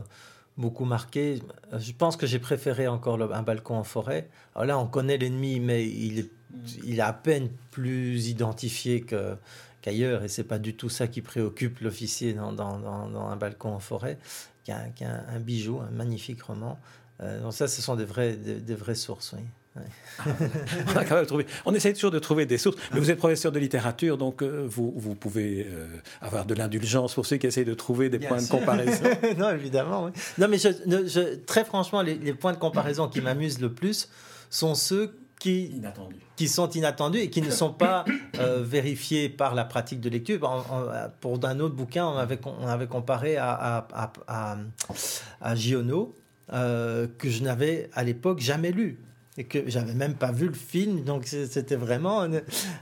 beaucoup 0.56 0.86
marqué. 0.86 1.42
Je 1.76 1.92
pense 1.94 2.16
que 2.16 2.28
j'ai 2.28 2.38
préféré 2.38 2.88
encore 2.88 3.20
un 3.20 3.42
balcon 3.42 3.74
en 3.76 3.84
forêt. 3.84 4.30
Alors 4.54 4.68
là, 4.68 4.78
on 4.78 4.86
connaît 4.86 5.18
l'ennemi, 5.18 5.60
mais 5.60 5.90
il 5.90 6.20
est, 6.20 6.32
il 6.84 7.00
est 7.00 7.02
à 7.02 7.12
peine 7.12 7.50
plus 7.72 8.28
identifié 8.28 9.02
que, 9.02 9.36
qu'ailleurs, 9.82 10.24
et 10.24 10.28
c'est 10.28 10.44
pas 10.44 10.60
du 10.60 10.76
tout 10.76 10.90
ça 10.90 11.08
qui 11.08 11.24
préoccupe 11.24 11.80
l'officier 11.80 12.34
dans, 12.34 12.54
dans, 12.54 12.78
dans, 12.78 13.28
un 13.30 13.36
balcon 13.36 13.70
en 13.70 13.80
forêt, 13.80 14.20
qui 14.64 14.70
est 14.70 15.06
un, 15.06 15.40
bijou, 15.40 15.80
un 15.80 15.90
magnifique 15.90 16.44
roman. 16.44 16.78
Euh, 17.22 17.42
donc 17.42 17.54
ça, 17.54 17.68
ce 17.68 17.82
sont 17.82 17.96
des 17.96 18.06
vraies, 18.06 18.36
des, 18.36 18.60
des 18.60 18.76
vraies 18.76 18.94
sources, 18.94 19.34
oui 19.36 19.44
on 20.26 20.98
a 20.98 21.06
quand 21.06 21.16
même 21.16 21.26
trouvé. 21.26 21.48
On 21.66 21.74
essaie 21.74 21.94
toujours 21.94 22.12
de 22.12 22.20
trouver 22.20 22.46
des 22.46 22.58
sources. 22.58 22.78
Mais 22.94 23.00
vous 23.00 23.10
êtes 23.10 23.18
professeur 23.18 23.52
de 23.52 23.60
littérature, 23.60 24.18
donc 24.18 24.42
euh, 24.42 24.66
vous, 24.68 24.94
vous, 24.96 25.16
pouvez 25.16 25.68
euh, 25.68 25.88
avoir 26.22 26.46
de 26.46 26.54
l'indulgence 26.54 27.16
pour 27.16 27.26
ceux 27.26 27.38
qui 27.38 27.48
essayent 27.48 27.66
de 27.66 27.74
trouver 27.74 28.10
des 28.10 28.20
points 28.20 28.42
de 28.42 28.48
comparaison. 28.48 29.04
non, 29.38 29.50
évidemment. 29.50 30.06
Oui. 30.06 30.12
Non, 30.38 30.48
mais 30.48 30.58
je, 30.58 31.36
très 31.46 31.66
franchement, 31.66 32.02
les, 32.02 32.34
points 32.34 32.54
de 32.54 32.58
comparaison 32.58 33.08
qui 33.08 33.22
m'amusent 33.22 33.62
le 33.62 33.74
plus 33.74 34.10
sont 34.50 34.76
ceux 34.76 35.16
qui, 35.40 35.82
qui 36.36 36.48
sont 36.48 36.70
inattendus 36.70 37.20
et 37.20 37.30
qui 37.30 37.42
ne 37.42 37.50
sont 37.50 37.74
pas 37.74 38.06
euh, 38.38 38.64
vérifiés 38.64 39.28
par 39.28 39.56
la 39.56 39.66
pratique 39.66 40.00
de 40.00 40.10
lecture. 40.10 40.40
pour 41.20 41.46
un 41.46 41.60
autre 41.60 41.76
bouquin, 41.76 42.06
on 42.06 42.18
avait, 42.18 42.40
on 42.46 42.68
avait 42.68 42.88
comparé 42.88 43.38
à, 43.38 43.52
à, 43.52 44.14
à, 44.28 44.58
à 45.42 45.56
Giono, 45.56 46.14
que 46.50 47.10
je 47.24 47.42
n'avais 47.42 47.90
à 47.94 48.04
l'époque 48.04 48.40
jamais 48.40 48.72
lu 48.72 49.00
et 49.38 49.46
que 49.46 49.68
j'avais 49.68 49.94
même 49.94 50.16
pas 50.16 50.32
vu 50.32 50.48
le 50.48 50.54
film 50.54 51.04
donc 51.04 51.26
c'était 51.26 51.76
vraiment 51.76 52.28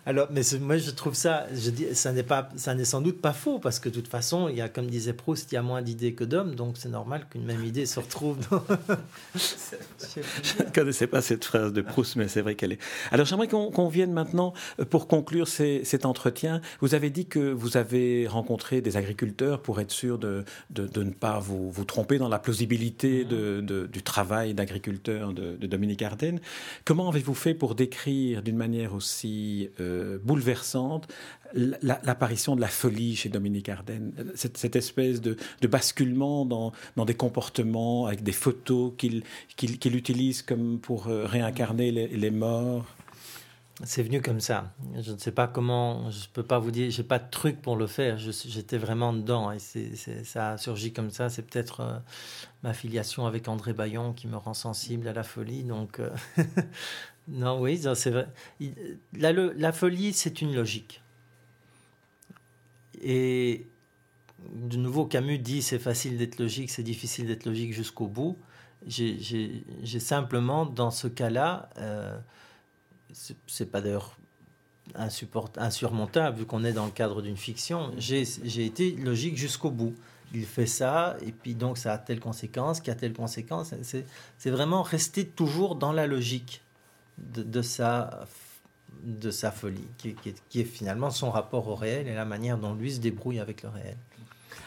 alors 0.05 0.27
mais 0.31 0.41
moi 0.59 0.77
je 0.77 0.91
trouve 0.91 1.13
ça 1.13 1.47
je 1.53 1.69
dis 1.69 1.93
ça 1.93 2.11
n'est 2.11 2.23
pas 2.23 2.49
ça 2.55 2.75
n'est 2.75 2.85
sans 2.85 3.01
doute 3.01 3.21
pas 3.21 3.33
faux 3.33 3.59
parce 3.59 3.79
que 3.79 3.89
de 3.89 3.95
toute 3.95 4.07
façon 4.07 4.49
il 4.49 4.57
y 4.57 4.61
a 4.61 4.69
comme 4.69 4.87
disait 4.87 5.13
Proust 5.13 5.51
il 5.51 5.55
y 5.55 5.57
a 5.57 5.61
moins 5.61 5.81
d'idées 5.81 6.13
que 6.13 6.23
d'hommes 6.23 6.55
donc 6.55 6.75
c'est 6.77 6.89
normal 6.89 7.27
qu'une 7.29 7.45
même 7.45 7.63
idée 7.63 7.85
se 7.85 7.99
retrouve 7.99 8.37
dans... 8.49 8.63
je 9.35 10.63
ne 10.63 10.69
connaissais 10.73 11.07
pas 11.07 11.21
cette 11.21 11.45
phrase 11.45 11.73
de 11.73 11.81
Proust 11.81 12.15
mais 12.15 12.27
c'est 12.27 12.41
vrai 12.41 12.55
qu'elle 12.55 12.73
est. 12.73 12.79
Alors 13.11 13.25
j'aimerais 13.25 13.47
qu'on 13.47 13.87
vienne 13.87 14.13
maintenant 14.13 14.53
euh, 14.79 14.85
pour 14.85 15.07
conclure 15.07 15.47
cet 15.47 16.05
entretien. 16.05 16.61
Vous 16.79 16.95
avez 16.95 17.09
dit 17.09 17.25
que 17.25 17.51
vous 17.51 17.77
avez 17.77 18.27
rencontré 18.27 18.81
des 18.81 18.97
agriculteurs 18.97 19.61
pour 19.61 19.79
être 19.79 19.91
sûr 19.91 20.17
de, 20.17 20.43
de, 20.69 20.87
de 20.87 21.03
ne 21.03 21.11
pas 21.11 21.39
vous, 21.39 21.71
vous, 21.71 21.85
tromper 21.85 22.17
dans 22.17 22.29
la 22.29 22.39
plausibilité 22.39 23.25
mmh. 23.25 23.27
de, 23.61 23.89
du 23.91 24.03
travail 24.03 24.53
d'agriculteur 24.53 25.33
de, 25.33 25.57
Dominique 25.71 26.01
Comment 26.85 27.09
avez-vous 27.09 27.33
fait 27.33 27.53
pour 27.53 27.75
décrire 27.75 28.43
d'une 28.43 28.57
manière 28.57 28.93
aussi 28.93 29.69
euh, 29.79 30.17
bouleversante 30.23 31.07
l'apparition 31.53 32.55
de 32.55 32.61
la 32.61 32.69
folie 32.69 33.17
chez 33.17 33.27
Dominique 33.27 33.67
Ardennes, 33.67 34.13
cette, 34.35 34.75
espèce 34.77 35.19
de, 35.19 35.35
basculement 35.67 36.45
dans, 36.45 36.71
des 37.05 37.13
comportements 37.13 38.05
avec 38.05 38.23
des 38.23 38.31
photos 38.31 38.93
qu'il 38.97 39.95
utilise 39.95 40.43
comme 40.43 40.79
pour 40.79 41.07
euh, 41.07 41.25
réincarner 41.25 41.91
les 41.91 42.31
morts? 42.31 42.85
C'est 43.83 44.03
venu 44.03 44.21
comme 44.21 44.39
ça. 44.39 44.73
Je 44.99 45.11
ne 45.11 45.17
sais 45.17 45.31
pas 45.31 45.47
comment, 45.47 46.11
je 46.11 46.19
ne 46.19 46.31
peux 46.33 46.43
pas 46.43 46.59
vous 46.59 46.71
dire, 46.71 46.91
j'ai 46.91 47.03
pas 47.03 47.19
de 47.19 47.29
truc 47.29 47.61
pour 47.61 47.75
le 47.75 47.87
faire. 47.87 48.17
J'étais 48.17 48.77
vraiment 48.77 49.13
dedans 49.13 49.51
et 49.51 49.59
ça 49.59 50.51
a 50.51 50.57
surgi 50.57 50.93
comme 50.93 51.09
ça. 51.09 51.29
C'est 51.29 51.41
peut-être 51.43 51.79
euh, 51.79 51.97
ma 52.63 52.73
filiation 52.73 53.25
avec 53.25 53.47
André 53.47 53.73
Bayon 53.73 54.13
qui 54.13 54.27
me 54.27 54.37
rend 54.37 54.53
sensible 54.53 55.07
à 55.07 55.13
la 55.13 55.23
folie. 55.23 55.63
Donc, 55.63 55.99
euh, 55.99 56.09
non, 57.27 57.59
oui, 57.59 57.81
c'est 57.95 58.11
vrai. 58.11 58.27
La, 59.13 59.71
folie, 59.71 60.13
c'est 60.13 60.41
une 60.41 60.53
logique. 60.53 61.01
Et 63.01 63.65
de 64.53 64.77
nouveau, 64.77 65.05
Camus 65.05 65.39
dit 65.39 65.63
c'est 65.63 65.79
facile 65.79 66.17
d'être 66.17 66.39
logique, 66.39 66.69
c'est 66.69 66.83
difficile 66.83 67.25
d'être 67.25 67.45
logique 67.45 67.73
jusqu'au 67.73 68.07
bout. 68.07 68.37
J'ai 68.85 69.99
simplement, 69.99 70.65
dans 70.65 70.91
ce 70.91 71.07
cas-là, 71.07 71.69
euh, 71.77 72.17
c'est 73.47 73.71
pas 73.71 73.81
d'ailleurs 73.81 74.15
insurmontable 74.95 76.37
vu 76.39 76.45
qu'on 76.45 76.63
est 76.63 76.73
dans 76.73 76.85
le 76.85 76.91
cadre 76.91 77.21
d'une 77.21 77.37
fiction. 77.37 77.91
J'ai 77.97 78.65
été 78.65 78.91
logique 78.91 79.37
jusqu'au 79.37 79.71
bout. 79.71 79.95
Il 80.33 80.45
fait 80.45 80.65
ça, 80.65 81.17
et 81.25 81.33
puis 81.33 81.55
donc 81.55 81.77
ça 81.77 81.91
a 81.93 81.97
telle 81.97 82.21
conséquence, 82.21 82.79
qui 82.79 82.89
a 82.89 82.95
telle 82.95 83.13
conséquence. 83.13 83.73
C'est 83.81 84.49
vraiment 84.49 84.81
rester 84.81 85.25
toujours 85.25 85.75
dans 85.75 85.91
la 85.91 86.07
logique 86.07 86.61
de, 87.17 87.43
de 87.43 87.61
sa, 87.61 88.27
de 89.03 89.29
sa 89.29 89.51
folie, 89.51 89.87
qui, 89.97 90.15
qui, 90.49 90.61
est, 90.61 90.63
finalement 90.63 91.09
son 91.09 91.31
rapport 91.31 91.67
au 91.67 91.75
réel 91.75 92.07
et 92.07 92.13
la 92.13 92.23
manière 92.23 92.57
dont 92.57 92.73
lui 92.73 92.93
se 92.93 92.99
débrouille 92.99 93.39
avec 93.39 93.61
le 93.63 93.69
réel. 93.69 93.97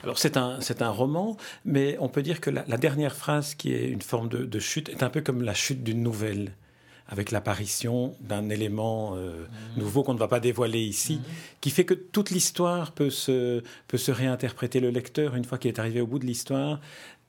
Alors 0.03 0.19
c'est 0.19 0.37
un, 0.37 0.59
un 0.81 0.91
roman, 0.91 1.39
mais 1.65 1.97
on 1.99 2.09
peut 2.09 2.23
dire 2.23 2.43
que 2.43 2.51
la, 2.51 2.63
dernière 2.77 3.17
phrase, 3.17 3.55
qui 3.55 3.73
est 3.73 3.89
une 3.89 4.03
forme 4.03 4.29
de, 4.29 4.45
de 4.45 4.59
chute, 4.59 4.91
est 4.91 5.03
un 5.03 5.09
peu 5.09 5.23
comme 5.23 5.41
la 5.41 5.55
chute 5.55 5.83
d'une 5.83 6.03
nouvelle 6.03 6.53
avec 7.09 7.31
l'apparition 7.31 8.17
d'un 8.21 8.49
élément 8.49 9.15
euh, 9.15 9.45
mmh. 9.45 9.81
nouveau 9.81 10.03
qu'on 10.03 10.15
ne 10.15 10.19
va 10.19 10.29
pas 10.29 10.41
dévoiler 10.41 10.81
ici, 10.81 11.17
mmh. 11.17 11.23
qui 11.61 11.71
fait 11.71 11.85
que 11.85 11.95
toute 11.95 12.31
l'histoire 12.31 12.93
peut 12.93 13.11
se, 13.11 13.63
peut 13.89 13.99
se 13.99 14.11
réinterpréter. 14.11 14.81
Le 14.81 14.91
lecteur, 14.91 15.37
une 15.37 15.45
fois 15.45 15.59
qu'il 15.59 15.69
est 15.69 15.79
arrivé 15.79 16.01
au 16.01 16.07
bout 16.07 16.19
de 16.19 16.25
l'histoire, 16.25 16.81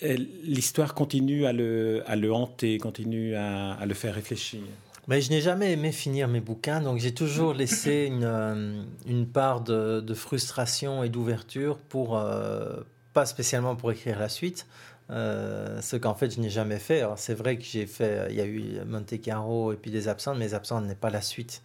l'histoire 0.01 0.93
continue 0.93 1.45
à 1.45 1.53
le, 1.53 2.03
à 2.07 2.15
le 2.15 2.33
hanter, 2.33 2.77
continue 2.77 3.35
à, 3.35 3.85
le 3.85 3.93
faire 3.93 4.15
réfléchir. 4.15 4.61
Mais 5.07 5.21
je 5.21 5.29
n'ai 5.29 5.41
jamais 5.41 5.71
aimé 5.73 5.91
finir 5.91 6.27
mes 6.27 6.41
bouquins, 6.41 6.81
donc 6.81 6.97
j'ai 6.99 7.13
toujours 7.13 7.53
laissé 7.53 8.05
une, 8.07 8.23
euh, 8.23 8.81
une 9.07 9.27
part 9.27 9.61
de, 9.61 10.13
frustration 10.13 11.03
et 11.03 11.09
d'ouverture 11.09 11.77
pour, 11.77 12.17
euh, 12.17 12.77
pas 13.13 13.25
spécialement 13.25 13.75
pour 13.75 13.91
écrire 13.91 14.19
la 14.19 14.29
suite, 14.29 14.67
euh, 15.11 15.81
ce 15.81 15.95
qu'en 15.95 16.15
fait 16.15 16.31
je 16.31 16.39
n'ai 16.39 16.49
jamais 16.49 16.79
fait. 16.79 17.03
c'est 17.17 17.33
vrai 17.33 17.57
que 17.57 17.63
j'ai 17.63 17.85
fait, 17.85 18.27
il 18.29 18.35
y 18.35 18.41
a 18.41 18.45
eu 18.45 18.79
Monte 18.85 19.19
Carlo 19.21 19.71
et 19.71 19.75
puis 19.75 19.91
des 19.91 20.07
absentes, 20.07 20.37
mais 20.37 20.45
les 20.45 20.53
n'est 20.87 20.95
pas 20.95 21.09
la 21.09 21.21
suite 21.21 21.61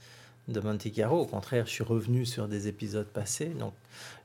de 0.48 0.60
Monte 0.60 0.92
Carlo. 0.92 1.20
Au 1.20 1.26
contraire, 1.26 1.66
je 1.66 1.70
suis 1.70 1.84
revenu 1.84 2.26
sur 2.26 2.48
des 2.48 2.68
épisodes 2.68 3.06
passés. 3.06 3.46
Donc 3.46 3.72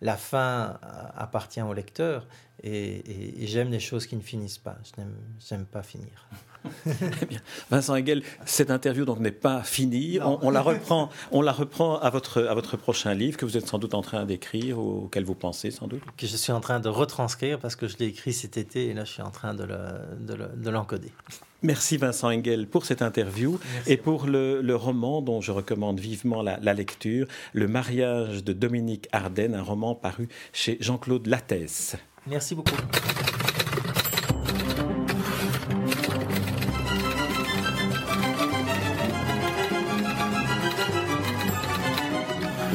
la 0.01 0.17
fin 0.17 0.79
appartient 1.15 1.61
au 1.61 1.73
lecteur 1.73 2.27
et, 2.63 3.43
et 3.43 3.47
j'aime 3.47 3.69
les 3.69 3.79
choses 3.79 4.07
qui 4.07 4.15
ne 4.15 4.21
finissent 4.21 4.57
pas. 4.57 4.77
Je 4.97 5.53
n'aime 5.53 5.65
pas 5.65 5.83
finir. 5.83 6.27
Eh 7.21 7.25
bien, 7.25 7.39
Vincent 7.69 7.95
Hegel, 7.95 8.23
cette 8.45 8.71
interview 8.71 9.05
donc 9.05 9.19
n'est 9.19 9.31
pas 9.31 9.63
finie. 9.63 10.19
On, 10.21 10.49
la 10.49 10.61
reprend, 10.61 11.09
on 11.31 11.41
la 11.41 11.51
reprend 11.51 11.99
à 11.99 12.09
votre, 12.09 12.43
à 12.43 12.53
votre 12.53 12.77
prochain 12.77 13.13
livre 13.13 13.37
que 13.37 13.45
vous 13.45 13.57
êtes 13.57 13.67
sans 13.67 13.77
doute 13.77 13.93
en 13.93 14.01
train 14.01 14.25
d'écrire 14.25 14.79
ou 14.79 15.05
auquel 15.05 15.23
vous 15.23 15.35
pensez 15.35 15.71
sans 15.71 15.87
doute. 15.87 16.01
Que 16.17 16.27
je 16.27 16.35
suis 16.35 16.51
en 16.51 16.61
train 16.61 16.79
de 16.79 16.89
retranscrire 16.89 17.59
parce 17.59 17.75
que 17.75 17.87
je 17.87 17.97
l'ai 17.97 18.07
écrit 18.07 18.33
cet 18.33 18.57
été 18.57 18.87
et 18.87 18.93
là 18.93 19.05
je 19.05 19.11
suis 19.11 19.21
en 19.21 19.31
train 19.31 19.53
de 19.53 20.69
l'encoder. 20.69 21.11
Merci 21.65 21.97
Vincent 21.97 22.27
Engel 22.27 22.67
pour 22.67 22.85
cette 22.85 23.01
interview 23.01 23.59
et 23.87 23.97
pour 23.97 24.27
le, 24.27 24.75
roman 24.75 25.23
dont 25.23 25.41
je 25.41 25.51
recommande 25.51 25.99
vivement 25.99 26.43
la, 26.43 26.59
la, 26.61 26.75
lecture, 26.75 27.25
Le 27.53 27.67
mariage 27.67 28.43
de 28.43 28.53
Dominique 28.53 29.09
Ardennes, 29.11 29.55
un 29.55 29.63
roman 29.63 29.95
paru 29.95 30.27
chez 30.53 30.77
Jean-Claude 30.79 31.25
Lattès. 31.25 31.95
Merci 32.27 32.53
beaucoup. 32.53 32.75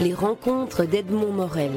Les 0.02 0.14
rencontres 0.14 0.84
d'Edmond 0.84 1.30
Morel. 1.30 1.70